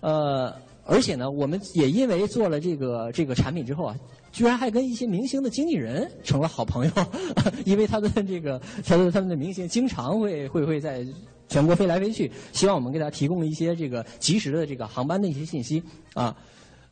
[0.00, 0.54] 呃，
[0.84, 3.96] 而且呢，我们也因为做了这个这个产品之后啊，
[4.32, 6.92] 居然还跟一些明星的经纪人成了好朋友，
[7.66, 11.04] 因为他的这个他的他们的明星经常会会会在
[11.48, 15.82] 全国飞来飞去，希望我们给他提供一些这个及时的这个航班的一些信息
[16.14, 16.34] 啊。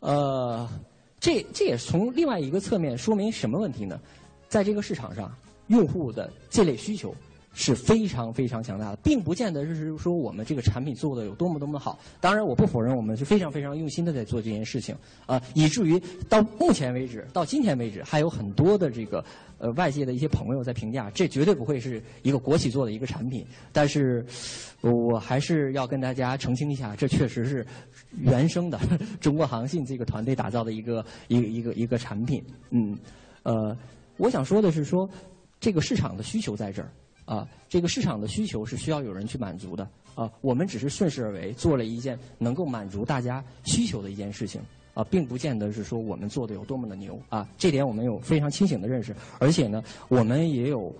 [0.07, 0.69] 呃，
[1.19, 4.01] 这这也从另外一个侧面说明什么问题呢？
[4.49, 5.35] 在这个市场上，
[5.67, 7.13] 用户的这类需求
[7.53, 11.99] 是非常非常强大的，并不见得是说我们这个产品做的有多么多么好。
[12.21, 14.95] 当然，我不否认我们是非常非常用心的在做这件事情
[15.27, 19.25] 啊，以至于到目前为止，到今天为止，还有很多的这个。
[19.59, 23.45] 呃，外界的一些朋友在评价，这绝对不会是一个国企做的一个产品。
[23.73, 24.25] 但是，
[24.83, 27.67] 我还是要跟大家澄清一下，这确实是
[28.23, 28.79] 原生的
[29.21, 32.45] 中国航信这个团队打造的一个一个一个一个产品。
[32.71, 32.97] 嗯，
[33.45, 33.77] 呃，
[34.19, 35.09] 我想说的是说，
[35.59, 36.93] 这个市场的需求在这儿
[37.25, 40.31] 啊，这个市场的需求是需要有人去满足的啊。
[40.43, 44.61] 我们只是顺势而为，做了一件能够满足大家需求的一件事情。
[44.97, 50.91] 啊，并不见得是说我们做的有多么的牛啊，这点我们有非常清醒的认识，而且呢，我们也有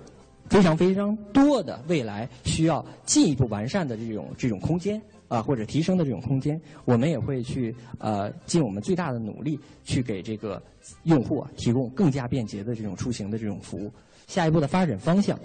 [0.51, 10.63] 非常非常多的未来需要进一步完善的这种这种空间啊，或者提升的这种空间，我们也会去呃尽我们最大的努力去给这个
[11.05, 13.91] 用户啊提供更加便捷的这种出行的这种服务。
[14.27, 15.39] 下一步的发展方向，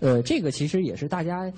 [0.00, 1.48] 呃，这个其实也是大家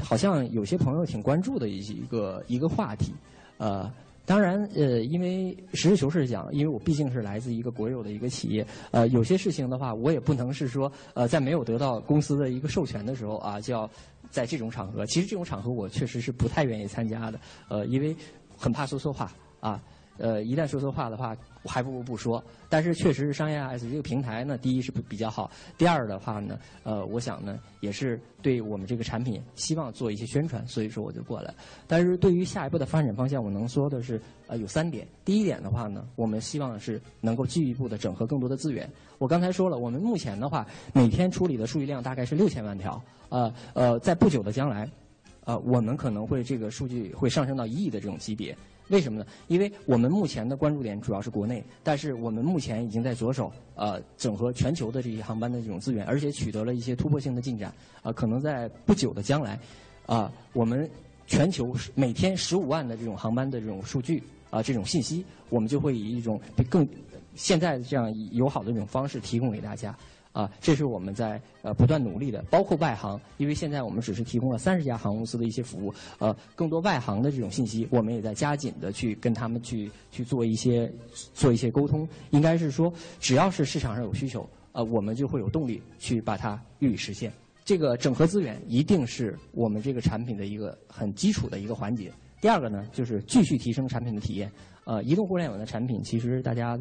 [0.00, 3.12] 好像有些朋友挺关注的一一个一个话题，
[3.58, 3.92] 呃。
[4.30, 13.90] 当然，呃，因为实事求是讲，因为我毕竟是来自一个国有的一个企业，呃，有些事情的话，我也不能是说，呃，在没有得到公司的一个授权的时候啊，就要
[14.30, 15.04] 在这种场合。
[15.06, 18.14] 其实这种场合，我确实是不太愿意参加的，呃，因为
[18.56, 19.82] 很怕说错话啊。
[20.20, 22.42] 呃，一旦说错话的话，还不如不说。
[22.68, 31.52] 但是确实是商业 S 这个平台呢，第一是比较好，第二的话呢，呃，我想呢，也是对我们这个产品希望做一些宣传，所以说我就过来。
[31.88, 35.08] 但是对于下一步的发展方向，我能说的是，呃，有三点。
[35.24, 38.88] 第一点的话呢，我们希望是能够进一步的整合更多的资源。
[39.18, 44.88] 我刚才说了，我们目前的话，每天处理的数据量大概是六千万条，呃呃，在不久的将来，
[45.44, 48.56] 呃，我们可能会这个数据会上升到一亿的这种级别。
[48.90, 49.26] 为什么呢？
[49.48, 57.72] 因为我们目前的关注点主要是国内，但是我们目前已经在着手呃整合全球的这些航班的这种资源，而且取得了一些突破性的进展。
[58.02, 59.58] 啊，可能在不久的将来，
[60.06, 60.88] 啊，我们
[61.26, 66.86] 全球每天十五万的这种航班的这种数据啊，这种信息，我们就会以一种更
[67.36, 69.96] 现在这样友好的这种方式提供给大家。
[70.32, 80.90] 啊，这是我们在呃不断努力的，包括外行，因为现在我们只是提供了三十家航空公司的一些服务，呃，更多外行的这种信息，我们也在加紧的去跟他们去去做一些
[81.34, 82.08] 做一些沟通。
[82.30, 87.32] 应该是说，只要是市场上有需求，呃，我们就会有动力去把它予以实现。
[87.64, 92.12] 这个整合资源一定是我们这个产品的一个很基础的一个环节。
[92.40, 94.48] 第二个呢，就是继续提升产品的体验。
[94.84, 96.78] 呃，移动互联网的产品，其实大家。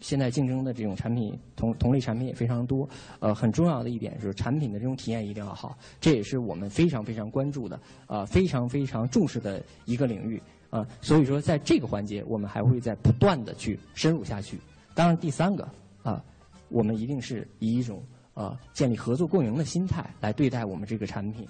[0.00, 2.88] 现在竞争的这种产品同同类产品也非常多，
[3.18, 14.58] 呃，很重要的一点是产品的这种体验一定要好，这也是我们非常非常关注的，啊，非常非常重视的一个领域，啊，所以说在这个环节，我们还会在不断的去深入下去。
[14.94, 15.68] 当然，第三个
[16.02, 16.24] 啊，
[16.68, 18.02] 我们一定是以一种
[18.34, 21.46] 啊建立合作共赢的心态来对待我们这个产品。